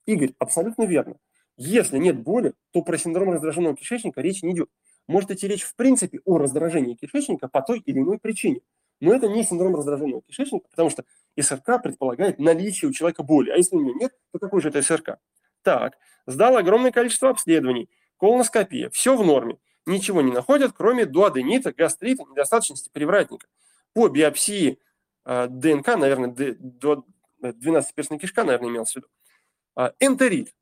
Игорь, 0.06 0.34
абсолютно 0.40 0.84
верно. 0.84 1.18
Если 1.58 1.98
нет 1.98 2.20
боли, 2.20 2.54
то 2.72 2.82
про 2.82 2.98
синдром 2.98 3.32
раздраженного 3.32 3.76
кишечника 3.76 4.22
речь 4.22 4.44
не 4.44 4.54
идет. 4.54 4.70
Может 5.08 5.32
идти 5.32 5.48
речь 5.48 5.64
в 5.64 5.76
принципе 5.76 6.20
о 6.24 6.38
раздражении 6.38 6.96
кишечника 6.96 7.48
по 7.48 7.62
той 7.62 7.80
или 7.80 8.00
иной 8.00 8.18
причине. 8.18 8.62
Но 9.02 9.14
это 9.14 9.28
не 9.28 9.44
синдром 9.44 9.76
раздраженного 9.76 10.22
кишечника, 10.22 10.68
потому 10.70 10.90
что 10.90 11.04
СРК 11.40 11.82
предполагает 11.82 12.40
наличие 12.40 12.90
у 12.90 12.94
человека 12.94 13.24
боли. 13.24 13.50
А 13.50 13.58
если 13.58 13.76
у 13.76 13.82
него 13.82 13.98
нет, 14.00 14.14
то 14.32 14.40
какой 14.40 14.62
же 14.62 14.70
это 14.70 14.82
СРК? 14.82 15.18
Так, 15.62 15.98
сдал 16.26 16.58
огромное 16.58 16.92
количество 16.92 17.30
обследований, 17.30 17.90
колоноскопия, 18.18 18.90
все 18.90 19.16
в 19.18 19.26
норме. 19.26 19.58
Ничего 19.86 20.22
не 20.22 20.32
находят, 20.32 20.74
кроме 20.76 21.06
дуоденита, 21.06 21.74
гастрита, 21.74 22.24
недостаточности 22.30 22.90
привратника. 22.92 23.48
По 23.94 24.08
биопсии 24.08 24.80
э, 25.26 25.48
ДНК, 25.50 25.98
наверное, 25.98 26.30
12-перстная 27.42 28.20
кишка, 28.20 28.44
наверное, 28.44 28.70
имелся 28.70 28.94
в 28.94 28.96
виду. 28.98 29.08
Э, 29.76 29.92
энтерит. 30.00 30.54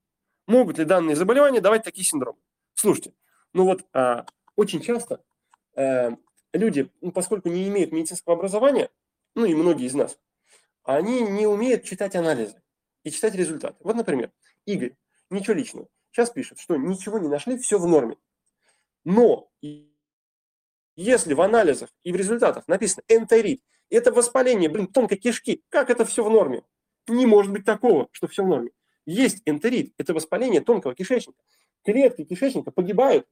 Могут 0.46 0.78
ли 0.78 0.86
данные 0.86 1.16
заболевания 1.16 1.62
давать 1.62 1.84
такие 1.84 2.06
синдромы? 2.06 2.40
Слушайте, 2.74 3.14
ну 3.54 3.66
вот 3.66 3.86
э, 3.94 4.24
очень 4.56 4.82
часто 4.82 5.22
э, 5.76 6.12
люди, 6.54 6.92
ну, 7.02 7.12
поскольку 7.12 7.50
не 7.50 7.68
имеют 7.68 7.92
медицинского 7.92 8.36
образования, 8.36 8.90
ну 9.36 9.46
и 9.46 9.56
многие 9.56 9.88
из 9.88 9.94
нас, 9.94 10.18
они 10.84 11.22
не 11.22 11.48
умеют 11.48 11.84
читать 11.84 12.16
анализы 12.16 12.62
и 13.04 13.12
читать 13.12 13.36
результаты. 13.36 13.76
Вот, 13.82 13.96
например, 13.96 14.32
Игорь, 14.66 14.96
ничего 15.30 15.54
личного, 15.54 15.88
сейчас 16.12 16.30
пишет, 16.30 16.60
что 16.60 16.78
ничего 16.78 17.20
не 17.20 17.28
нашли, 17.28 17.58
все 17.58 17.78
в 17.78 17.88
норме. 17.88 18.18
Но 19.04 19.50
если 20.96 21.34
в 21.34 21.42
анализах 21.42 21.90
и 22.04 22.12
в 22.12 22.16
результатах 22.16 22.68
написано 22.68 23.04
энтерит, 23.08 23.62
это 23.90 24.12
воспаление, 24.12 24.70
блин, 24.70 24.88
тонкой 24.88 25.18
кишки, 25.18 25.64
как 25.70 25.90
это 25.90 26.06
все 26.06 26.24
в 26.24 26.30
норме? 26.30 26.64
Не 27.08 27.26
может 27.26 27.52
быть 27.52 27.66
такого, 27.66 28.10
что 28.12 28.28
все 28.28 28.44
в 28.44 28.48
норме. 28.48 28.72
Есть 29.06 29.42
энтерит, 29.46 29.94
это 29.98 30.14
воспаление 30.14 30.62
тонкого 30.62 30.94
кишечника. 30.94 31.40
Клетки 31.86 32.26
кишечника 32.26 32.72
погибают, 32.72 33.26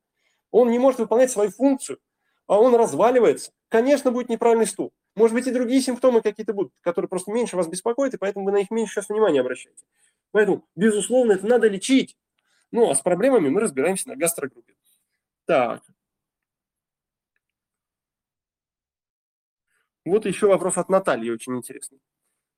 он 0.51 0.71
не 0.71 0.79
может 0.79 0.99
выполнять 0.99 1.31
свою 1.31 1.51
функцию, 1.51 1.99
а 2.47 2.59
он 2.59 2.75
разваливается, 2.75 3.51
конечно, 3.69 4.11
будет 4.11 4.29
неправильный 4.29 4.67
стул. 4.67 4.93
Может 5.15 5.33
быть, 5.33 5.47
и 5.47 5.51
другие 5.51 5.81
симптомы 5.81 6.21
какие-то 6.21 6.53
будут, 6.53 6.73
которые 6.81 7.09
просто 7.09 7.31
меньше 7.31 7.55
вас 7.55 7.67
беспокоят, 7.67 8.13
и 8.13 8.17
поэтому 8.17 8.45
вы 8.45 8.51
на 8.51 8.57
них 8.57 8.71
меньше 8.71 8.95
сейчас 8.95 9.09
внимания 9.09 9.41
обращаете. 9.41 9.85
Поэтому, 10.31 10.65
безусловно, 10.75 11.33
это 11.33 11.47
надо 11.47 11.67
лечить. 11.67 12.17
Ну, 12.71 12.89
а 12.89 12.95
с 12.95 13.01
проблемами 13.01 13.49
мы 13.49 13.61
разбираемся 13.61 14.09
на 14.09 14.17
гастрогруппе. 14.17 14.73
Так. 15.45 15.81
Вот 20.05 20.25
еще 20.25 20.47
вопрос 20.47 20.77
от 20.77 20.89
Натальи, 20.89 21.31
очень 21.31 21.57
интересный. 21.57 21.99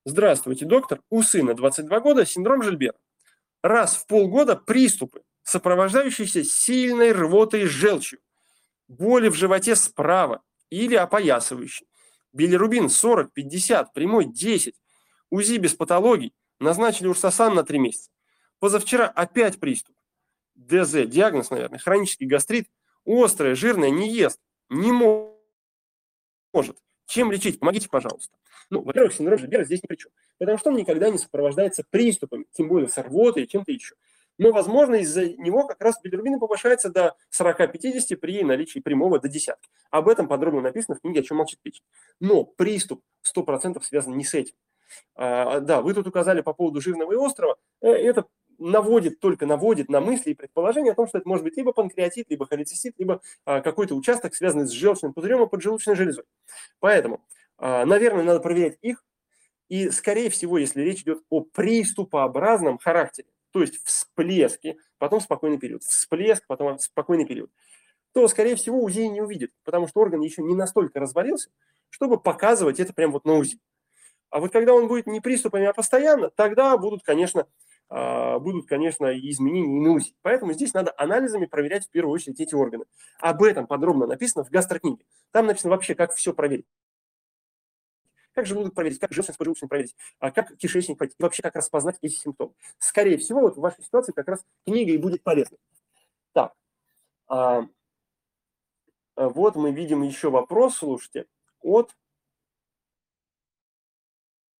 Здравствуйте, 0.05 0.65
доктор. 0.65 1.01
У 1.09 1.23
сына 1.23 1.53
22 1.53 1.99
года 2.01 2.25
синдром 2.25 2.61
Жильбера. 2.61 2.97
Раз 3.63 3.95
в 3.95 4.05
полгода 4.05 4.55
приступы, 4.55 5.23
сопровождающиеся 5.43 6.43
сильной 6.43 7.13
рвотой 7.13 7.65
с 7.65 7.69
желчью 7.69 8.19
боли 8.87 9.29
в 9.29 9.35
животе 9.35 9.75
справа 9.75 10.41
или 10.69 10.95
опоясывающий. 10.95 11.87
Билирубин 12.33 12.89
40, 12.89 13.33
50, 13.33 13.93
прямой 13.93 14.25
10. 14.25 14.75
УЗИ 15.29 15.57
без 15.57 15.73
патологий. 15.73 16.33
Назначили 16.59 17.07
урсасан 17.07 17.55
на 17.55 17.63
3 17.63 17.79
месяца. 17.79 18.11
Позавчера 18.59 19.07
опять 19.07 19.59
приступ. 19.59 19.95
ДЗ, 20.55 21.05
диагноз, 21.05 21.49
наверное, 21.49 21.79
хронический 21.79 22.25
гастрит. 22.25 22.69
Острое, 23.05 23.55
жирное, 23.55 23.89
не 23.89 24.11
ест. 24.11 24.39
Не 24.69 24.91
может. 26.53 26.77
Чем 27.07 27.31
лечить? 27.31 27.59
Помогите, 27.59 27.89
пожалуйста. 27.89 28.33
Ну, 28.69 28.81
во-первых, 28.81 29.13
синдром 29.13 29.39
Жильбера 29.39 29.63
здесь 29.63 29.81
ни 29.81 29.87
при 29.87 29.95
чем. 29.95 30.11
Потому 30.37 30.57
что 30.57 30.69
он 30.69 30.75
никогда 30.75 31.09
не 31.09 31.17
сопровождается 31.17 31.83
приступами, 31.89 32.45
тем 32.51 32.67
более 32.67 32.89
с 32.89 32.97
рвотой 32.97 33.43
и 33.43 33.47
чем-то 33.47 33.71
еще. 33.71 33.95
Но, 34.37 34.51
возможно, 34.51 34.95
из-за 34.95 35.29
него 35.29 35.65
как 35.65 35.81
раз 35.81 35.99
билирубин 36.03 36.39
повышается 36.39 36.89
до 36.89 37.15
40-50 37.31 38.15
при 38.17 38.43
наличии 38.43 38.79
прямого 38.79 39.19
до 39.19 39.29
десятки. 39.29 39.69
Об 39.89 40.09
этом 40.09 40.27
подробно 40.27 40.61
написано 40.61 40.95
в 40.95 41.01
книге 41.01 41.21
«О 41.21 41.23
чем 41.23 41.37
молчит 41.37 41.59
печень». 41.61 41.83
Но 42.19 42.43
приступ 42.43 43.01
100% 43.35 43.81
связан 43.81 44.15
не 44.15 44.25
с 44.25 44.33
этим. 44.33 44.55
А, 45.15 45.59
да, 45.61 45.81
вы 45.81 45.93
тут 45.93 46.07
указали 46.07 46.41
по 46.41 46.53
поводу 46.53 46.81
жирного 46.81 47.13
и 47.13 47.25
острого. 47.25 47.57
Э, 47.81 47.87
это 47.89 48.25
наводит, 48.57 49.19
только 49.19 49.45
наводит 49.45 49.89
на 49.89 50.01
мысли 50.01 50.31
и 50.31 50.33
предположения 50.33 50.91
о 50.91 50.95
том, 50.95 51.07
что 51.07 51.17
это 51.17 51.27
может 51.27 51.43
быть 51.43 51.57
либо 51.57 51.73
панкреатит, 51.73 52.29
либо 52.29 52.45
холецистит, 52.45 52.95
либо 52.97 53.21
а, 53.45 53.61
какой-то 53.61 53.95
участок, 53.95 54.35
связанный 54.35 54.67
с 54.67 54.71
желчным 54.71 55.13
пузырем 55.13 55.43
и 55.43 55.47
поджелудочной 55.47 55.95
железой. 55.95 56.25
Поэтому, 56.79 57.23
а, 57.57 57.85
наверное, 57.85 58.23
надо 58.23 58.39
проверять 58.39 58.77
их. 58.81 59.03
И, 59.69 59.89
скорее 59.89 60.29
всего, 60.29 60.57
если 60.57 60.81
речь 60.81 61.01
идет 61.01 61.23
о 61.29 61.41
приступообразном 61.41 62.77
характере, 62.77 63.27
то 63.51 63.61
есть 63.61 63.83
всплески, 63.83 64.77
потом 64.97 65.19
спокойный 65.19 65.57
период, 65.57 65.83
всплеск, 65.83 66.45
потом 66.47 66.79
спокойный 66.79 67.25
период, 67.25 67.51
то, 68.13 68.27
скорее 68.27 68.55
всего, 68.55 68.81
УЗИ 68.81 69.01
не 69.01 69.21
увидит, 69.21 69.51
потому 69.63 69.87
что 69.87 69.99
орган 69.99 70.21
еще 70.21 70.41
не 70.41 70.55
настолько 70.55 70.99
развалился, 70.99 71.49
чтобы 71.89 72.19
показывать 72.19 72.79
это 72.79 72.93
прямо 72.93 73.13
вот 73.13 73.25
на 73.25 73.33
УЗИ. 73.33 73.59
А 74.29 74.39
вот 74.39 74.51
когда 74.51 74.73
он 74.73 74.87
будет 74.87 75.07
не 75.07 75.21
приступами, 75.21 75.65
а 75.65 75.73
постоянно, 75.73 76.29
тогда 76.29 76.77
будут, 76.77 77.03
конечно, 77.03 77.47
будут, 77.89 78.67
конечно, 78.67 79.17
изменения 79.17 79.77
и 79.77 79.79
на 79.79 79.93
УЗИ. 79.93 80.13
Поэтому 80.21 80.53
здесь 80.53 80.73
надо 80.73 80.93
анализами 80.97 81.45
проверять 81.45 81.85
в 81.85 81.89
первую 81.89 82.13
очередь 82.13 82.39
эти 82.39 82.53
органы. 82.53 82.85
Об 83.19 83.41
этом 83.43 83.65
подробно 83.65 84.07
написано 84.07 84.43
в 84.43 84.49
гастрокниге. 84.49 85.05
Там 85.31 85.45
написано 85.45 85.71
вообще, 85.71 85.95
как 85.95 86.13
все 86.13 86.33
проверить. 86.33 86.67
Как 88.33 88.45
желудок 88.45 88.75
проверить, 88.75 88.99
как 88.99 89.13
желчность 89.13 89.39
поджелудочную 89.39 89.69
проверить, 89.69 89.95
а 90.19 90.31
как 90.31 90.55
кишечник 90.57 90.97
проверить, 90.97 91.15
и 91.17 91.23
вообще 91.23 91.41
как 91.41 91.55
распознать 91.55 91.97
эти 92.01 92.13
симптомы. 92.13 92.53
Скорее 92.77 93.17
всего, 93.17 93.41
вот 93.41 93.57
в 93.57 93.61
вашей 93.61 93.83
ситуации 93.83 94.11
как 94.11 94.27
раз 94.27 94.45
книга 94.65 94.91
и 94.91 94.97
будет 94.97 95.23
полезна. 95.23 95.57
Так, 96.33 96.53
а, 97.27 97.67
а 99.15 99.29
вот 99.29 99.55
мы 99.55 99.71
видим 99.71 100.03
еще 100.03 100.29
вопрос, 100.29 100.77
слушайте, 100.77 101.25
от... 101.61 101.95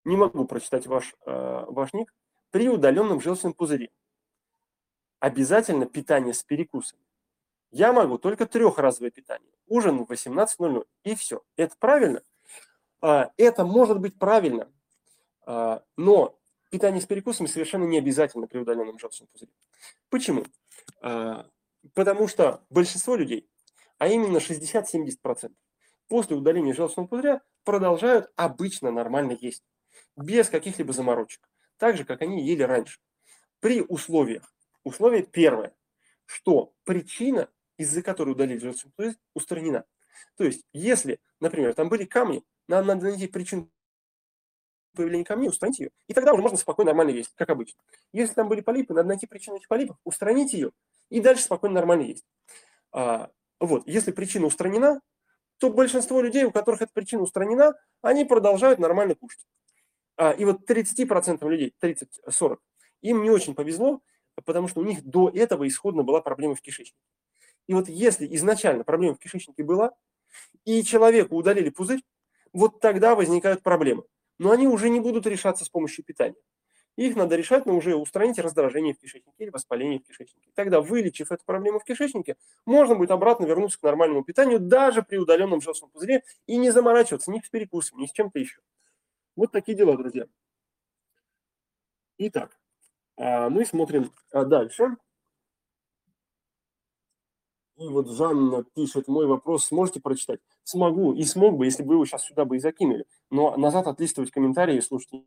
Не 0.06 0.16
могу 0.16 0.46
прочитать 0.46 0.88
ваш, 0.88 1.14
а, 1.26 1.66
ваш 1.70 1.94
ник. 1.94 2.12
При 2.52 2.70
удаленном 2.70 3.22
желчном 3.22 3.54
пузыре. 3.54 3.90
обязательно 5.20 5.88
питание 5.88 6.34
с 6.34 6.44
перекусами. 6.44 7.02
Я 7.72 7.92
могу 7.92 8.18
только 8.18 8.46
трехразовое 8.46 9.12
питание. 9.12 9.52
Ужин 9.68 10.06
в 10.06 10.12
18.00 10.12 10.86
и 11.04 11.16
все. 11.16 11.42
Это 11.56 11.76
правильно? 11.80 12.22
А, 13.02 13.32
это 13.38 13.66
может 13.66 14.00
быть 14.00 14.18
правильно, 14.18 14.72
а, 15.46 15.84
но 15.98 16.40
питание 16.70 17.02
с 17.02 17.06
перекусами 17.06 17.48
совершенно 17.48 17.84
не 17.86 17.98
обязательно 17.98 18.48
при 18.48 18.60
удаленном 18.60 19.00
желчном 19.00 19.28
пузыре. 19.28 19.52
Почему? 20.10 20.46
А, 21.02 21.48
потому 21.94 22.28
что 22.28 22.64
большинство 22.70 23.16
людей, 23.16 23.50
а 23.98 24.08
именно 24.08 24.38
60-70%, 24.38 25.54
после 26.08 26.36
удаления 26.36 26.74
желчного 26.74 27.08
пузыря 27.08 27.42
продолжают 27.64 28.32
обычно 28.36 28.92
нормально 28.92 29.38
есть, 29.40 29.64
без 30.16 30.50
каких-либо 30.50 30.94
заморочек, 30.94 31.48
так 31.78 31.98
же, 31.98 32.06
как 32.06 32.22
они 32.22 32.46
ели 32.46 32.64
раньше. 32.64 33.00
При 33.60 33.82
условиях, 33.82 34.54
условие 34.84 35.24
первое, 35.24 35.74
что 36.26 36.74
причина, 36.84 37.50
из-за 37.78 38.02
которой 38.02 38.32
удалили 38.32 38.60
желчный 38.60 38.92
пузырь, 38.96 39.18
устранена. 39.34 39.86
То 40.36 40.44
есть, 40.44 40.66
если, 40.74 41.20
например, 41.40 41.74
там 41.74 41.90
были 41.90 42.06
камни, 42.06 42.44
нам 42.68 42.86
надо 42.86 43.06
найти 43.06 43.28
причину 43.28 43.70
появления 44.94 45.26
камней, 45.26 45.50
устранить 45.50 45.80
ее, 45.80 45.92
и 46.08 46.14
тогда 46.14 46.34
уже 46.34 46.42
можно 46.42 46.58
спокойно 46.58 46.90
нормально 46.90 47.12
есть, 47.12 47.32
как 47.36 47.50
обычно. 47.50 47.80
Если 48.14 48.34
там 48.34 48.50
были 48.50 48.62
полипы, 48.62 48.94
надо 48.94 49.08
найти 49.08 49.28
причину 49.28 49.58
этих 49.58 49.68
полипов, 49.68 49.98
устранить 50.04 50.54
ее, 50.54 50.72
и 51.10 51.22
дальше 51.22 51.44
спокойно 51.44 51.76
нормально 51.76 52.04
есть. 52.04 52.26
А, 52.92 53.30
вот, 53.60 53.88
если 53.88 54.12
причина 54.12 54.48
устранена, 54.48 55.02
то 55.60 55.70
большинство 55.70 56.22
людей, 56.22 56.46
у 56.46 56.52
которых 56.52 56.82
эта 56.82 56.92
причина 56.94 57.22
устранена, 57.22 57.74
они 58.02 58.26
продолжают 58.26 58.80
нормально 58.80 59.16
кушать. 59.16 59.46
А, 60.18 60.32
и 60.32 60.46
вот 60.46 60.66
30% 60.70 61.48
людей, 61.48 61.74
30-40, 61.82 62.58
им 63.02 63.24
не 63.24 63.30
очень 63.30 63.56
повезло, 63.56 64.02
потому 64.46 64.68
что 64.68 64.82
у 64.82 64.84
них 64.84 65.04
до 65.04 65.30
этого 65.30 65.68
исходно 65.68 66.04
была 66.04 66.22
проблема 66.22 66.56
в 66.56 66.62
кишечнике. 66.62 66.98
И 67.68 67.74
вот 67.74 67.88
если 67.90 68.28
изначально 68.36 68.84
проблема 68.84 69.16
в 69.16 69.20
кишечнике 69.20 69.64
была, 69.64 69.92
и 70.66 70.84
человеку 70.84 71.36
удалили 71.36 71.70
пузырь, 71.70 72.02
вот 72.54 72.80
тогда 72.80 73.16
возникают 73.16 73.62
проблемы. 73.62 74.04
Но 74.40 74.52
они 74.52 74.68
уже 74.68 74.90
не 74.90 75.00
будут 75.00 75.28
решаться 75.28 75.66
с 75.66 75.70
помощью 75.70 76.04
питания. 76.04 76.36
Их 76.96 77.16
надо 77.16 77.36
решать, 77.36 77.68
но 77.68 77.76
уже 77.76 77.96
устранить 77.96 78.40
раздражение 78.40 78.96
в 78.96 79.00
кишечнике 79.00 79.36
или 79.38 79.50
воспаление 79.52 80.00
в 80.00 80.04
кишечнике. 80.04 80.50
Тогда, 80.56 80.82
вылечив 80.82 81.32
эту 81.32 81.46
проблему 81.46 81.80
в 81.80 81.84
кишечнике, 81.84 82.38
можно 82.66 82.96
будет 82.96 83.12
обратно 83.12 83.46
вернуться 83.46 83.80
к 83.80 83.84
нормальному 83.84 84.24
питанию 84.24 84.60
даже 84.60 85.04
при 85.04 85.18
удаленном 85.18 85.62
желчном 85.62 85.92
пузыре 85.92 86.24
и 86.48 86.58
не 86.58 86.72
заморачиваться 86.72 87.30
ни 87.30 87.40
с 87.40 87.50
перекусом, 87.50 88.00
ни 88.00 88.08
с 88.08 88.12
чем-то 88.12 88.40
еще. 88.40 88.62
Вот 89.38 89.52
такие 89.52 89.78
дела, 89.78 89.96
друзья. 89.96 90.26
Итак, 92.18 92.60
а, 93.18 93.50
мы 93.50 93.66
смотрим 93.66 94.12
а, 94.32 94.44
дальше. 94.44 94.98
И 97.78 97.88
вот 97.88 98.10
Жанна 98.10 98.64
пишет, 98.64 99.08
мой 99.08 99.28
вопрос 99.28 99.68
сможете 99.68 100.02
прочитать? 100.02 100.40
Смогу 100.64 101.14
и 101.14 101.22
смог 101.24 101.56
бы, 101.56 101.66
если 101.66 101.84
бы 101.84 101.90
вы 101.90 101.96
его 101.96 102.06
сейчас 102.06 102.26
сюда 102.26 102.46
бы 102.46 102.56
и 102.56 102.60
закинули. 102.60 103.06
Но 103.30 103.56
назад 103.56 103.86
отлистывать 103.86 104.32
комментарии, 104.32 104.80
слушайте, 104.80 105.24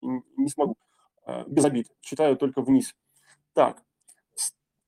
не 0.00 0.48
смогу. 0.48 0.76
А, 1.24 1.44
без 1.46 1.66
обид. 1.66 1.88
Читаю 2.00 2.38
только 2.38 2.62
вниз. 2.62 2.96
Так. 3.52 3.82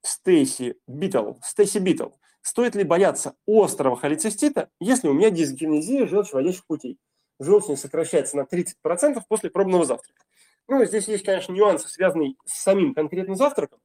Стейси 0.01 0.81
Битл. 0.87 1.35
Стейси 1.43 1.77
Битл. 1.77 2.09
Стоит 2.41 2.75
ли 2.75 2.85
бояться 2.85 3.37
острого 3.47 3.97
холецистита, 3.97 4.71
если 4.81 5.09
у 5.09 5.13
меня 5.13 5.29
дисгенезия 5.29 6.07
желчеводящих 6.07 6.65
путей? 6.65 6.99
Желчность 7.39 7.83
сокращается 7.83 8.37
на 8.37 8.43
30% 8.43 9.23
после 9.29 9.51
пробного 9.51 9.85
завтрака. 9.85 10.25
Ну, 10.67 10.85
здесь 10.85 11.09
есть, 11.09 11.25
конечно, 11.25 11.53
нюансы, 11.53 11.89
связанные 11.89 12.35
с 12.45 12.63
самим 12.63 12.95
конкретным 12.95 13.37
завтраком. 13.37 13.81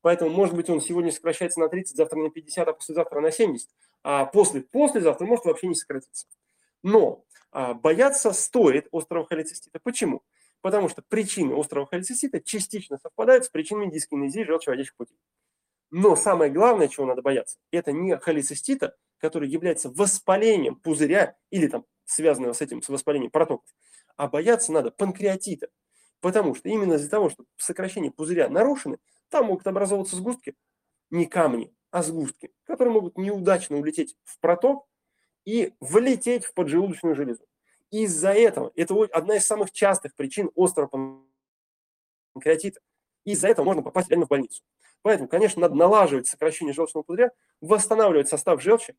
Поэтому, 0.00 0.30
может 0.30 0.54
быть, 0.54 0.70
он 0.70 0.80
сегодня 0.80 1.10
сокращается 1.10 1.58
на 1.58 1.68
30, 1.68 1.96
завтра 1.96 2.18
на 2.18 2.30
50, 2.30 2.68
а 2.68 2.72
послезавтра 2.72 3.20
на 3.20 3.32
70, 3.32 3.68
а 4.04 4.26
после, 4.26 4.60
послезавтра 4.60 5.26
может 5.26 5.44
вообще 5.44 5.66
не 5.66 5.74
сократиться. 5.74 6.26
Но 6.82 7.24
а, 7.50 7.74
бояться 7.74 8.32
стоит 8.32 8.86
острого 8.92 9.26
холецистита. 9.26 9.80
Почему? 9.82 10.22
Потому 10.60 10.88
что 10.88 11.02
причины 11.02 11.58
острого 11.58 11.86
холецистита 11.86 12.40
частично 12.40 12.98
совпадают 12.98 13.44
с 13.44 13.48
причинами 13.48 13.90
дискинезии 13.90 14.44
желчеводящих 14.44 14.94
путей. 14.94 15.18
Но 15.90 16.14
самое 16.14 16.52
главное, 16.52 16.88
чего 16.88 17.06
надо 17.06 17.22
бояться, 17.22 17.58
это 17.72 17.92
не 17.92 18.16
холецистита, 18.18 18.96
который 19.18 19.48
является 19.48 19.90
воспалением 19.90 20.76
пузыря 20.76 21.36
или 21.50 21.68
там 21.68 21.84
связанного 22.04 22.52
с 22.52 22.60
этим, 22.60 22.82
с 22.82 22.88
воспалением 22.88 23.30
протоков, 23.30 23.68
а 24.16 24.28
бояться 24.28 24.72
надо 24.72 24.90
панкреатита. 24.90 25.68
Потому 26.20 26.54
что 26.54 26.68
именно 26.68 26.94
из-за 26.94 27.10
того, 27.10 27.30
что 27.30 27.44
сокращение 27.56 28.10
пузыря 28.10 28.48
нарушены, 28.48 28.98
там 29.28 29.46
могут 29.46 29.66
образовываться 29.66 30.16
сгустки, 30.16 30.54
не 31.10 31.26
камни, 31.26 31.72
а 31.90 32.02
сгустки, 32.02 32.50
которые 32.64 32.92
могут 32.92 33.16
неудачно 33.16 33.76
улететь 33.76 34.16
в 34.24 34.40
проток 34.40 34.86
и 35.44 35.74
влететь 35.80 36.44
в 36.44 36.54
поджелудочную 36.54 37.14
железу. 37.14 37.44
Из-за 37.90 38.32
этого, 38.32 38.72
это 38.74 38.94
одна 39.12 39.36
из 39.36 39.46
самых 39.46 39.70
частых 39.72 40.14
причин 40.14 40.50
острого 40.54 41.22
панкреатита. 42.34 42.80
Из-за 43.24 43.48
этого 43.48 43.64
можно 43.64 43.82
попасть 43.82 44.10
реально 44.10 44.26
в 44.26 44.28
больницу. 44.28 44.62
Поэтому, 45.02 45.28
конечно, 45.28 45.62
надо 45.62 45.74
налаживать 45.74 46.26
сокращение 46.26 46.74
желчного 46.74 47.04
пузыря, 47.04 47.30
восстанавливать 47.60 48.28
состав 48.28 48.62
желчи, 48.62 48.94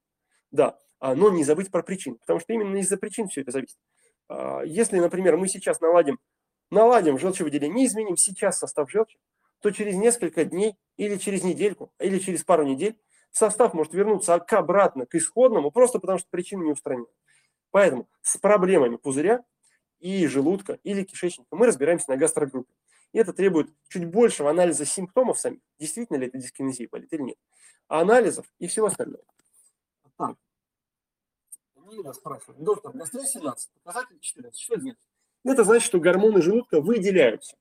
да, 0.52 0.78
а, 1.00 1.16
но 1.16 1.30
не 1.30 1.44
забыть 1.44 1.72
про 1.72 1.84
причины, 1.84 2.18
потому 2.18 2.40
что 2.40 2.54
именно 2.54 2.78
из-за 2.78 2.98
причин 2.98 3.28
все 3.28 3.42
это 3.42 3.52
зависит. 3.52 3.78
А, 4.28 4.62
если, 4.62 5.00
например, 5.00 5.38
мы 5.38 5.48
сейчас 5.48 5.82
наладим, 5.82 6.20
наладим 6.72 7.20
желчевыделение, 7.20 7.86
изменим 7.86 8.18
сейчас 8.18 8.60
состав 8.60 8.90
желчи, 8.90 9.20
то 9.62 9.72
через 9.72 9.96
несколько 9.96 10.46
дней 10.46 10.76
или 10.98 11.18
через 11.18 11.44
недельку, 11.44 11.92
или 12.00 12.20
через 12.20 12.44
пару 12.44 12.64
недель 12.64 12.98
состав 13.32 13.74
может 13.74 13.94
вернуться 13.94 14.40
к 14.40 14.54
обратно 14.54 15.06
к 15.06 15.16
исходному, 15.16 15.72
просто 15.72 16.00
потому 16.00 16.20
что 16.20 16.28
причина 16.30 16.64
не 16.64 16.72
устранена. 16.72 17.08
Поэтому 17.72 18.10
с 18.22 18.38
проблемами 18.38 18.96
пузыря 18.96 19.44
и 20.00 20.26
желудка 20.28 20.80
или 20.84 21.04
кишечника 21.04 21.56
мы 21.56 21.68
разбираемся 21.68 22.10
на 22.10 22.18
гастрогруппе. 22.18 22.74
И 23.12 23.18
это 23.18 23.34
требует 23.34 23.74
чуть 23.88 24.06
большего 24.06 24.50
анализа 24.50 24.86
симптомов 24.86 25.40
самих, 25.40 25.62
действительно 25.80 26.18
ли 26.18 26.28
это 26.28 26.38
дискинезия 26.38 26.88
болит 26.90 27.12
или 27.12 27.22
нет, 27.22 27.38
анализов 27.88 28.46
и 28.60 28.68
всего 28.68 28.88
остального. 28.88 29.24
Так. 30.18 30.36
Нина 31.76 32.14
спрашивает, 32.14 32.62
доктор, 32.62 32.96
гастрит 32.96 33.28
17, 33.28 33.70
показатель 33.84 34.20
14, 34.20 34.60
что 34.60 34.74
это 34.74 34.82
значит? 34.82 35.00
Это 35.44 35.64
значит, 35.64 35.86
что 35.86 36.00
гормоны 36.00 36.42
желудка 36.42 36.82
выделяются. 36.82 37.58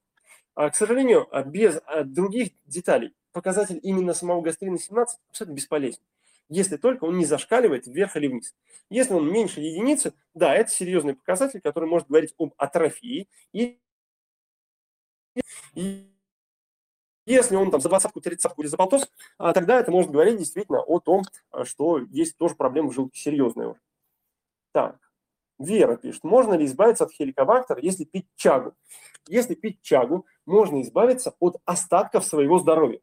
А, 0.55 0.71
к 0.71 0.77
сожалению, 0.77 1.29
а, 1.31 1.45
без 1.45 1.81
а, 1.87 2.03
других 2.03 2.51
деталей 2.67 3.15
показатель 3.33 3.79
именно 3.83 4.15
самого 4.15 4.43
гастрина 4.43 4.79
17 4.79 5.21
абсолютно 5.29 5.55
бесполезен. 5.55 6.01
Если 6.49 6.77
только 6.77 7.05
он 7.05 7.19
не 7.19 7.25
зашкаливает 7.25 7.87
вверх 7.87 8.17
или 8.17 8.27
вниз. 8.27 8.55
Если 8.91 9.13
он 9.13 9.31
меньше 9.31 9.61
единицы, 9.61 10.15
да, 10.35 10.55
это 10.55 10.71
серьезный 10.71 11.15
показатель, 11.15 11.61
который 11.61 11.89
может 11.89 12.09
говорить 12.09 12.35
об 12.39 12.55
атрофии. 12.57 13.29
И 13.53 13.79
если 17.27 17.57
он 17.57 17.70
там 17.70 17.81
за 17.81 17.88
двадцатку, 17.88 18.20
тридцатку 18.20 18.62
или 18.62 18.68
за 18.68 18.77
полтос, 18.77 19.09
тогда 19.38 19.79
это 19.81 19.90
может 19.90 20.11
говорить 20.11 20.38
действительно 20.38 20.81
о 20.81 20.98
том, 21.01 21.24
что 21.64 21.98
есть 21.98 22.37
тоже 22.37 22.55
проблема 22.55 22.90
в 22.90 22.94
желудке 22.94 23.20
серьезная 23.20 23.68
уже. 23.68 23.81
Так. 24.72 24.98
Вера 25.59 25.96
пишет, 25.96 26.22
можно 26.22 26.55
ли 26.55 26.64
избавиться 26.66 27.05
от 27.05 27.12
хеликобактера, 27.12 27.81
если 27.83 28.05
пить 28.05 28.29
чагу? 28.37 28.74
Если 29.27 29.55
пить 29.55 29.83
чагу, 29.83 30.24
можно 30.46 30.81
избавиться 30.83 31.35
от 31.40 31.57
остатков 31.64 32.24
своего 32.24 32.59
здоровья. 32.61 33.01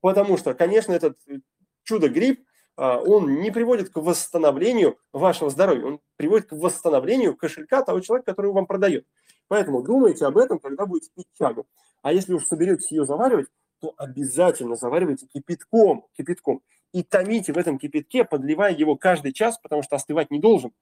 Потому 0.00 0.38
что, 0.38 0.54
конечно, 0.54 0.92
этот 0.92 1.18
э, 1.28 1.40
чудо-гриб, 1.84 2.40
а, 2.40 2.44
он 2.76 3.40
не 3.40 3.50
приводит 3.50 3.90
к 3.90 3.96
восстановлению 3.96 4.98
вашего 5.12 5.50
здоровья, 5.50 5.86
он 5.86 6.00
приводит 6.16 6.48
к 6.48 6.52
восстановлению 6.52 7.36
кошелька 7.36 7.82
того 7.82 8.00
человека, 8.00 8.32
который 8.32 8.52
вам 8.52 8.66
продает. 8.66 9.06
Поэтому 9.48 9.82
думайте 9.82 10.24
об 10.24 10.38
этом, 10.38 10.58
когда 10.58 10.86
будете 10.86 11.10
пить 11.14 11.26
чагу. 11.38 11.66
А 12.00 12.12
если 12.12 12.32
уж 12.32 12.46
соберетесь 12.46 12.90
ее 12.90 13.04
заваривать, 13.04 13.48
то 13.80 13.92
обязательно 13.96 14.76
заваривайте 14.76 15.26
кипятком, 15.26 16.06
кипятком. 16.16 16.62
И 16.92 17.02
томите 17.02 17.52
в 17.52 17.58
этом 17.58 17.78
кипятке, 17.78 18.24
подливая 18.24 18.72
его 18.72 18.96
каждый 18.96 19.32
час, 19.32 19.58
потому 19.58 19.82
что 19.82 19.96
остывать 19.96 20.30
не 20.30 20.38
должен. 20.38 20.72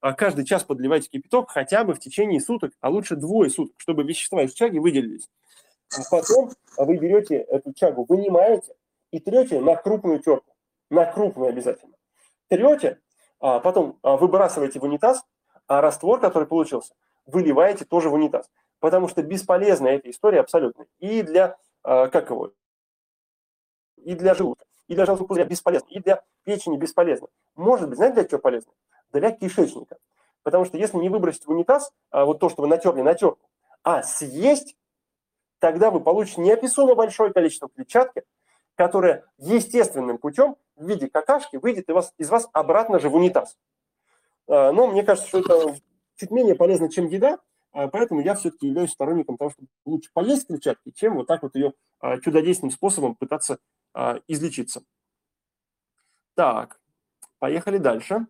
А 0.00 0.12
каждый 0.12 0.44
час 0.44 0.64
подливайте 0.64 1.08
кипяток 1.08 1.50
хотя 1.50 1.84
бы 1.84 1.94
в 1.94 2.00
течение 2.00 2.40
суток, 2.40 2.72
а 2.80 2.88
лучше 2.88 3.16
двое 3.16 3.50
суток, 3.50 3.74
чтобы 3.78 4.04
вещества 4.04 4.42
из 4.42 4.52
чаги 4.52 4.78
выделились. 4.78 5.28
А 5.96 6.02
потом 6.10 6.50
вы 6.76 6.96
берете 6.98 7.36
эту 7.36 7.72
чагу, 7.72 8.04
вынимаете 8.08 8.74
и 9.10 9.20
трете 9.20 9.60
на 9.60 9.74
крупную 9.74 10.20
терку. 10.20 10.47
На 10.90 11.04
крупную 11.04 11.50
обязательно. 11.50 11.94
Трете, 12.48 13.00
а 13.40 13.60
потом 13.60 13.98
а, 14.02 14.16
выбрасываете 14.16 14.80
в 14.80 14.84
унитаз, 14.84 15.24
а 15.66 15.80
раствор, 15.80 16.20
который 16.20 16.48
получился, 16.48 16.94
выливаете 17.26 17.84
тоже 17.84 18.08
в 18.08 18.14
унитаз. 18.14 18.50
Потому 18.80 19.08
что 19.08 19.22
бесполезна 19.22 19.88
эта 19.88 20.10
история 20.10 20.40
абсолютно. 20.40 20.86
И 20.98 21.22
для, 21.22 21.56
как 21.82 22.30
его, 22.30 22.52
и 23.96 24.14
для 24.14 24.34
желудка, 24.34 24.64
и 24.86 24.94
для 24.94 25.04
желудочного 25.04 25.28
пузыря 25.28 25.44
бесполезно, 25.44 25.88
и 25.88 25.98
для 26.00 26.22
печени 26.44 26.76
бесполезно. 26.76 27.28
Может 27.56 27.88
быть, 27.88 27.98
знаете, 27.98 28.14
для 28.14 28.24
чего 28.24 28.40
полезно? 28.40 28.72
для 29.12 29.30
кишечника. 29.32 29.98
Потому 30.42 30.64
что 30.64 30.76
если 30.78 30.96
не 30.98 31.08
выбросить 31.08 31.46
в 31.46 31.50
унитаз 31.50 31.92
а 32.10 32.24
вот 32.24 32.38
то, 32.38 32.48
что 32.48 32.62
вы 32.62 32.68
натерли 32.68 33.02
на 33.02 33.16
а 33.82 34.02
съесть, 34.02 34.76
тогда 35.58 35.90
вы 35.90 36.00
получите 36.00 36.40
неописуемо 36.40 36.94
большое 36.94 37.32
количество 37.32 37.68
клетчатки, 37.68 38.24
которая 38.74 39.24
естественным 39.38 40.18
путем 40.18 40.56
в 40.78 40.88
виде 40.88 41.08
какашки 41.08 41.56
выйдет 41.56 41.88
из 42.18 42.30
вас, 42.30 42.48
обратно 42.52 42.98
же 42.98 43.08
в 43.08 43.14
унитаз. 43.16 43.56
А, 44.48 44.72
но 44.72 44.86
мне 44.86 45.02
кажется, 45.02 45.28
что 45.28 45.40
это 45.40 45.76
чуть 46.16 46.30
менее 46.30 46.54
полезно, 46.54 46.90
чем 46.90 47.06
еда, 47.06 47.38
а, 47.72 47.88
поэтому 47.88 48.20
я 48.20 48.34
все-таки 48.34 48.68
являюсь 48.68 48.92
сторонником 48.92 49.36
того, 49.36 49.50
чтобы 49.50 49.68
лучше 49.84 50.10
поесть 50.12 50.46
клетчатки, 50.46 50.90
чем 50.90 51.16
вот 51.16 51.26
так 51.26 51.42
вот 51.42 51.54
ее 51.54 51.74
а, 52.00 52.18
чудодейственным 52.20 52.70
способом 52.70 53.14
пытаться 53.14 53.58
излечиться. 54.28 54.82
Так, 56.34 56.78
поехали 57.38 57.78
дальше. 57.78 58.26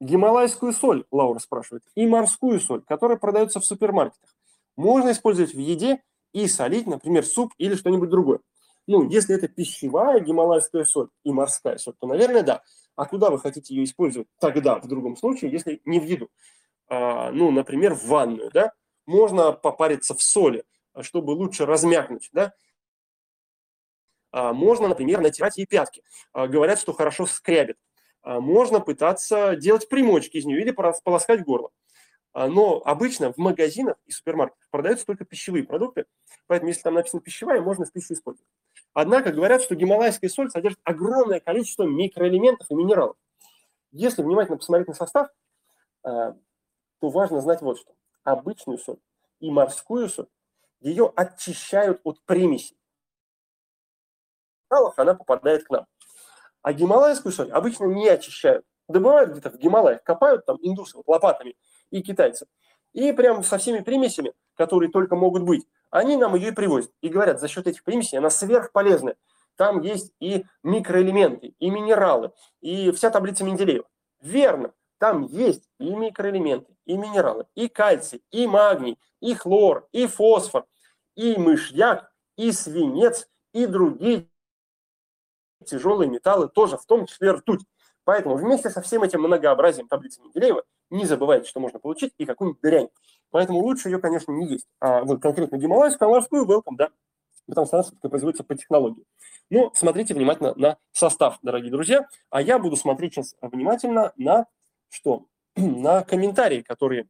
Гималайскую 0.00 0.72
соль, 0.72 1.06
Лаура 1.10 1.38
спрашивает, 1.38 1.84
и 1.94 2.06
морскую 2.06 2.60
соль, 2.60 2.82
которая 2.82 3.16
продается 3.16 3.60
в 3.60 3.64
супермаркетах, 3.64 4.34
можно 4.76 5.12
использовать 5.12 5.54
в 5.54 5.58
еде 5.58 6.02
и 6.32 6.46
солить, 6.46 6.86
например, 6.86 7.24
суп 7.24 7.54
или 7.56 7.74
что-нибудь 7.74 8.10
другое. 8.10 8.40
Ну, 8.86 9.08
если 9.08 9.36
это 9.36 9.48
пищевая 9.48 10.20
гималайская 10.20 10.84
соль 10.84 11.08
и 11.24 11.32
морская 11.32 11.78
соль, 11.78 11.94
то, 12.00 12.06
наверное, 12.06 12.42
да. 12.42 12.62
А 12.96 13.06
куда 13.06 13.30
вы 13.30 13.38
хотите 13.38 13.74
ее 13.74 13.84
использовать 13.84 14.28
тогда, 14.38 14.78
в 14.78 14.86
другом 14.88 15.16
случае, 15.16 15.50
если 15.52 15.80
не 15.84 16.00
в 16.00 16.04
еду? 16.04 16.28
А, 16.88 17.30
ну, 17.32 17.50
например, 17.50 17.94
в 17.94 18.04
ванную, 18.06 18.50
да? 18.52 18.72
Можно 19.06 19.52
попариться 19.52 20.14
в 20.14 20.22
соли, 20.22 20.64
чтобы 21.02 21.32
лучше 21.32 21.66
размякнуть, 21.66 22.28
да? 22.32 22.54
А, 24.32 24.52
можно, 24.52 24.88
например, 24.88 25.20
натирать 25.20 25.58
ей 25.58 25.66
пятки. 25.66 26.02
А, 26.32 26.48
говорят, 26.48 26.78
что 26.80 26.92
хорошо 26.92 27.26
скрябит. 27.26 27.76
А, 28.22 28.40
можно 28.40 28.80
пытаться 28.80 29.56
делать 29.56 29.88
примочки 29.88 30.38
из 30.38 30.44
нее 30.44 30.60
или 30.62 30.70
полоскать 30.70 31.44
горло. 31.44 31.70
А, 32.32 32.48
но 32.48 32.82
обычно 32.84 33.32
в 33.32 33.38
магазинах 33.38 33.96
и 34.06 34.12
супермаркетах 34.12 34.68
продаются 34.70 35.06
только 35.06 35.24
пищевые 35.24 35.64
продукты, 35.64 36.06
поэтому 36.46 36.70
если 36.70 36.82
там 36.82 36.94
написано 36.94 37.20
пищевая, 37.22 37.60
можно 37.60 37.84
в 37.84 37.92
пищу 37.92 38.14
использовать. 38.14 38.48
Однако 38.94 39.32
говорят, 39.32 39.62
что 39.62 39.74
гималайская 39.74 40.28
соль 40.28 40.50
содержит 40.50 40.80
огромное 40.84 41.40
количество 41.40 41.84
микроэлементов 41.84 42.70
и 42.70 42.74
минералов. 42.74 43.16
Если 43.90 44.22
внимательно 44.22 44.58
посмотреть 44.58 44.88
на 44.88 44.94
состав, 44.94 45.28
а, 46.02 46.36
то 47.00 47.08
важно 47.08 47.40
знать 47.40 47.62
вот 47.62 47.78
что. 47.78 47.94
Обычную 48.24 48.78
соль 48.78 48.98
и 49.40 49.50
морскую 49.50 50.08
соль, 50.08 50.28
ее 50.80 51.12
очищают 51.16 52.00
от 52.04 52.22
примесей. 52.24 52.76
Она 54.96 55.14
попадает 55.14 55.64
к 55.64 55.70
нам. 55.70 55.86
А 56.62 56.72
гималайскую 56.72 57.32
соль 57.32 57.50
обычно 57.50 57.86
не 57.86 58.08
очищают. 58.08 58.64
Добывают 58.88 59.30
где-то 59.30 59.50
в 59.50 59.58
Гималаях, 59.58 60.02
копают 60.02 60.46
там 60.46 60.58
индусы 60.60 60.98
лопатами 61.06 61.56
и 61.90 62.02
китайцы. 62.02 62.46
И 62.92 63.12
прям 63.12 63.42
со 63.42 63.58
всеми 63.58 63.80
примесями, 63.80 64.32
которые 64.54 64.90
только 64.90 65.16
могут 65.16 65.42
быть, 65.42 65.66
они 65.92 66.16
нам 66.16 66.34
ее 66.34 66.48
и 66.48 66.52
привозят. 66.52 66.90
И 67.02 67.08
говорят, 67.08 67.38
за 67.38 67.46
счет 67.46 67.66
этих 67.68 67.84
примесей 67.84 68.18
она 68.18 68.30
сверхполезная. 68.30 69.14
Там 69.56 69.82
есть 69.82 70.12
и 70.18 70.44
микроэлементы, 70.62 71.54
и 71.58 71.70
минералы, 71.70 72.32
и 72.62 72.90
вся 72.90 73.10
таблица 73.10 73.44
Менделеева. 73.44 73.86
Верно, 74.22 74.72
там 74.98 75.22
есть 75.24 75.68
и 75.78 75.94
микроэлементы, 75.94 76.74
и 76.86 76.96
минералы, 76.96 77.46
и 77.54 77.68
кальций, 77.68 78.22
и 78.30 78.46
магний, 78.46 78.98
и 79.20 79.34
хлор, 79.34 79.86
и 79.92 80.06
фосфор, 80.06 80.64
и 81.14 81.36
мышьяк, 81.36 82.10
и 82.36 82.50
свинец, 82.50 83.28
и 83.52 83.66
другие 83.66 84.26
тяжелые 85.66 86.08
металлы 86.08 86.48
тоже, 86.48 86.78
в 86.78 86.86
том 86.86 87.06
числе 87.06 87.32
ртуть. 87.32 87.60
Поэтому 88.04 88.36
вместе 88.36 88.70
со 88.70 88.80
всем 88.80 89.02
этим 89.02 89.20
многообразием 89.20 89.88
таблицы 89.88 90.22
Менделеева 90.22 90.64
не 90.92 91.06
забывайте, 91.06 91.48
что 91.48 91.60
можно 91.60 91.78
получить 91.78 92.12
и 92.18 92.24
какую-нибудь 92.26 92.62
дрянь. 92.62 92.88
Поэтому 93.30 93.60
лучше 93.60 93.88
ее, 93.88 93.98
конечно, 93.98 94.30
не 94.32 94.46
есть. 94.46 94.66
А 94.80 95.02
вот 95.02 95.20
конкретно 95.20 95.56
гималайскую, 95.56 96.08
а 96.08 96.12
морскую 96.12 96.46
welcome, 96.46 96.76
да, 96.76 96.90
потому 97.46 97.66
что 97.66 97.76
она 97.76 97.82
все-таки 97.82 98.08
производится 98.08 98.44
по 98.44 98.54
технологии. 98.54 99.04
Ну, 99.50 99.70
смотрите 99.74 100.14
внимательно 100.14 100.54
на 100.54 100.78
состав, 100.92 101.38
дорогие 101.42 101.70
друзья. 101.70 102.06
А 102.30 102.42
я 102.42 102.58
буду 102.58 102.76
смотреть 102.76 103.14
сейчас 103.14 103.34
внимательно 103.40 104.12
на 104.16 104.46
что? 104.88 105.26
на 105.56 106.02
комментарии, 106.02 106.62
которые 106.62 107.08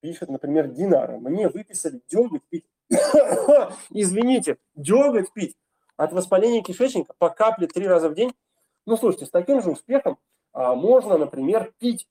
пишет, 0.00 0.28
например, 0.28 0.68
Динара. 0.68 1.18
Мне 1.18 1.48
выписали 1.48 2.00
деготь 2.08 2.42
пить. 2.48 2.64
Извините, 3.90 4.58
деготь 4.74 5.32
пить 5.32 5.56
от 5.96 6.12
воспаления 6.12 6.62
кишечника 6.62 7.14
по 7.18 7.30
капле 7.30 7.66
три 7.66 7.86
раза 7.86 8.08
в 8.08 8.14
день. 8.14 8.32
Ну, 8.86 8.96
слушайте, 8.96 9.26
с 9.26 9.30
таким 9.30 9.62
же 9.62 9.70
успехом 9.70 10.18
можно, 10.52 11.16
например, 11.16 11.72
пить 11.78 12.08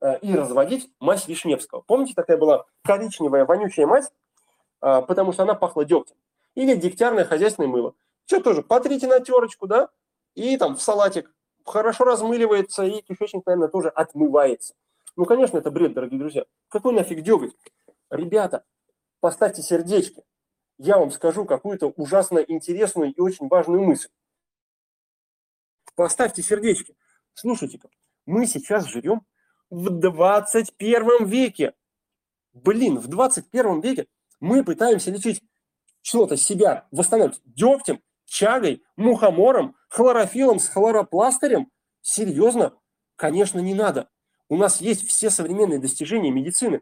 а, 0.00 0.14
и 0.14 0.34
разводить 0.34 0.90
мазь 1.00 1.28
Вишневского. 1.28 1.82
Помните, 1.82 2.14
такая 2.14 2.36
была 2.36 2.64
коричневая, 2.84 3.44
вонючая 3.44 3.86
мазь, 3.86 4.10
а, 4.80 5.02
потому 5.02 5.32
что 5.32 5.42
она 5.44 5.54
пахла 5.54 5.84
дегтем. 5.84 6.16
Или 6.54 6.74
дегтярное 6.74 7.24
хозяйственное 7.24 7.68
мыло. 7.68 7.94
Что 8.26 8.40
тоже, 8.40 8.62
потрите 8.62 9.06
на 9.06 9.20
терочку, 9.20 9.66
да, 9.66 9.88
и 10.34 10.56
там 10.56 10.76
в 10.76 10.82
салатик 10.82 11.32
хорошо 11.64 12.04
размыливается, 12.04 12.84
и 12.84 13.02
кишечник, 13.02 13.46
наверное, 13.46 13.68
тоже 13.68 13.88
отмывается. 13.88 14.74
Ну, 15.16 15.24
конечно, 15.24 15.58
это 15.58 15.70
бред, 15.70 15.94
дорогие 15.94 16.18
друзья. 16.18 16.44
Какой 16.68 16.92
нафиг 16.92 17.22
деготь? 17.22 17.54
Ребята, 18.10 18.64
поставьте 19.20 19.62
сердечки 19.62 20.24
я 20.78 20.98
вам 20.98 21.10
скажу 21.10 21.44
какую-то 21.44 21.88
ужасно 21.88 22.38
интересную 22.38 23.12
и 23.12 23.20
очень 23.20 23.48
важную 23.48 23.82
мысль. 23.82 24.08
Поставьте 25.94 26.42
сердечки. 26.42 26.94
Слушайте-ка, 27.38 27.90
мы 28.24 28.46
сейчас 28.46 28.86
живем 28.86 29.20
в 29.68 29.90
21 29.90 31.26
веке. 31.26 31.74
Блин, 32.54 32.98
в 32.98 33.08
21 33.08 33.80
веке 33.82 34.06
мы 34.40 34.64
пытаемся 34.64 35.10
лечить 35.10 35.42
что-то 36.00 36.38
себя, 36.38 36.88
восстанавливать 36.92 37.42
дегтем, 37.44 38.00
чагой, 38.24 38.82
мухомором, 38.96 39.76
хлорофилом 39.90 40.58
с 40.58 40.68
хлоропластырем. 40.68 41.70
Серьезно? 42.00 42.72
Конечно, 43.16 43.58
не 43.58 43.74
надо. 43.74 44.08
У 44.48 44.56
нас 44.56 44.80
есть 44.80 45.06
все 45.06 45.28
современные 45.28 45.78
достижения 45.78 46.30
медицины. 46.30 46.80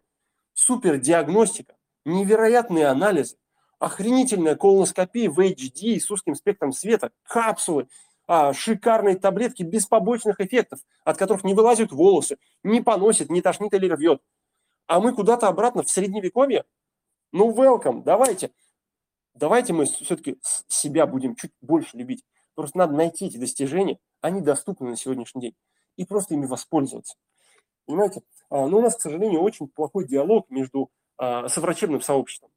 Супердиагностика, 0.52 1.74
невероятные 2.04 2.86
анализы, 2.86 3.38
охренительная 3.80 4.54
колоноскопия 4.54 5.28
в 5.28 5.40
HD 5.40 5.98
с 5.98 6.12
узким 6.12 6.36
спектром 6.36 6.70
света, 6.70 7.10
капсулы, 7.24 7.88
а, 8.26 8.52
шикарные 8.52 9.16
таблетки 9.16 9.62
без 9.62 9.86
побочных 9.86 10.40
эффектов, 10.40 10.80
от 11.04 11.16
которых 11.16 11.44
не 11.44 11.54
вылазят 11.54 11.92
волосы, 11.92 12.38
не 12.62 12.80
поносит, 12.80 13.30
не 13.30 13.42
тошнит 13.42 13.74
или 13.74 13.88
рвет. 13.88 14.22
А 14.86 15.00
мы 15.00 15.14
куда-то 15.14 15.48
обратно 15.48 15.82
в 15.82 15.90
средневековье? 15.90 16.64
Ну, 17.32 17.52
welcome, 17.52 18.02
давайте. 18.02 18.50
Давайте 19.34 19.72
мы 19.72 19.86
все-таки 19.86 20.38
себя 20.68 21.06
будем 21.06 21.34
чуть 21.34 21.52
больше 21.60 21.96
любить. 21.96 22.24
Просто 22.54 22.78
надо 22.78 22.94
найти 22.94 23.26
эти 23.26 23.36
достижения, 23.36 23.98
они 24.20 24.40
доступны 24.40 24.88
на 24.88 24.96
сегодняшний 24.96 25.40
день, 25.40 25.56
и 25.96 26.04
просто 26.04 26.34
ими 26.34 26.46
воспользоваться. 26.46 27.16
Понимаете? 27.86 28.22
А, 28.48 28.66
но 28.66 28.78
у 28.78 28.80
нас, 28.80 28.96
к 28.96 29.00
сожалению, 29.00 29.40
очень 29.40 29.68
плохой 29.68 30.06
диалог 30.06 30.48
между 30.50 30.90
а, 31.16 31.48
соврачебным 31.48 32.00
сообществом. 32.00 32.50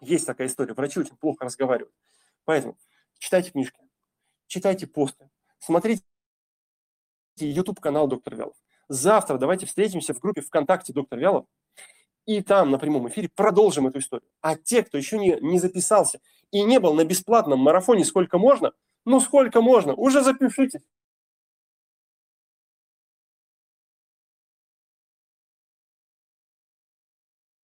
Есть 0.00 0.26
такая 0.26 0.46
история. 0.46 0.74
Врачи 0.74 1.00
очень 1.00 1.16
плохо 1.16 1.44
разговаривают. 1.44 1.94
Поэтому 2.44 2.76
читайте 3.18 3.50
книжки, 3.50 3.78
читайте 4.52 4.86
посты, 4.86 5.30
смотрите 5.58 6.02
YouTube-канал 7.38 8.06
Доктор 8.06 8.36
Вялов. 8.36 8.54
Завтра 8.88 9.38
давайте 9.38 9.64
встретимся 9.64 10.12
в 10.12 10.20
группе 10.20 10.42
ВКонтакте 10.42 10.92
Доктор 10.92 11.18
Вялов, 11.18 11.46
и 12.26 12.42
там 12.42 12.70
на 12.70 12.78
прямом 12.78 13.08
эфире 13.08 13.30
продолжим 13.34 13.86
эту 13.86 14.00
историю. 14.00 14.28
А 14.42 14.56
те, 14.56 14.82
кто 14.82 14.98
еще 14.98 15.18
не, 15.18 15.38
не 15.40 15.58
записался 15.58 16.20
и 16.50 16.62
не 16.62 16.78
был 16.80 16.92
на 16.92 17.06
бесплатном 17.06 17.60
марафоне 17.60 18.04
сколько 18.04 18.36
можно, 18.36 18.72
ну 19.06 19.20
сколько 19.20 19.62
можно, 19.62 19.94
уже 19.94 20.22
запишитесь. 20.22 20.82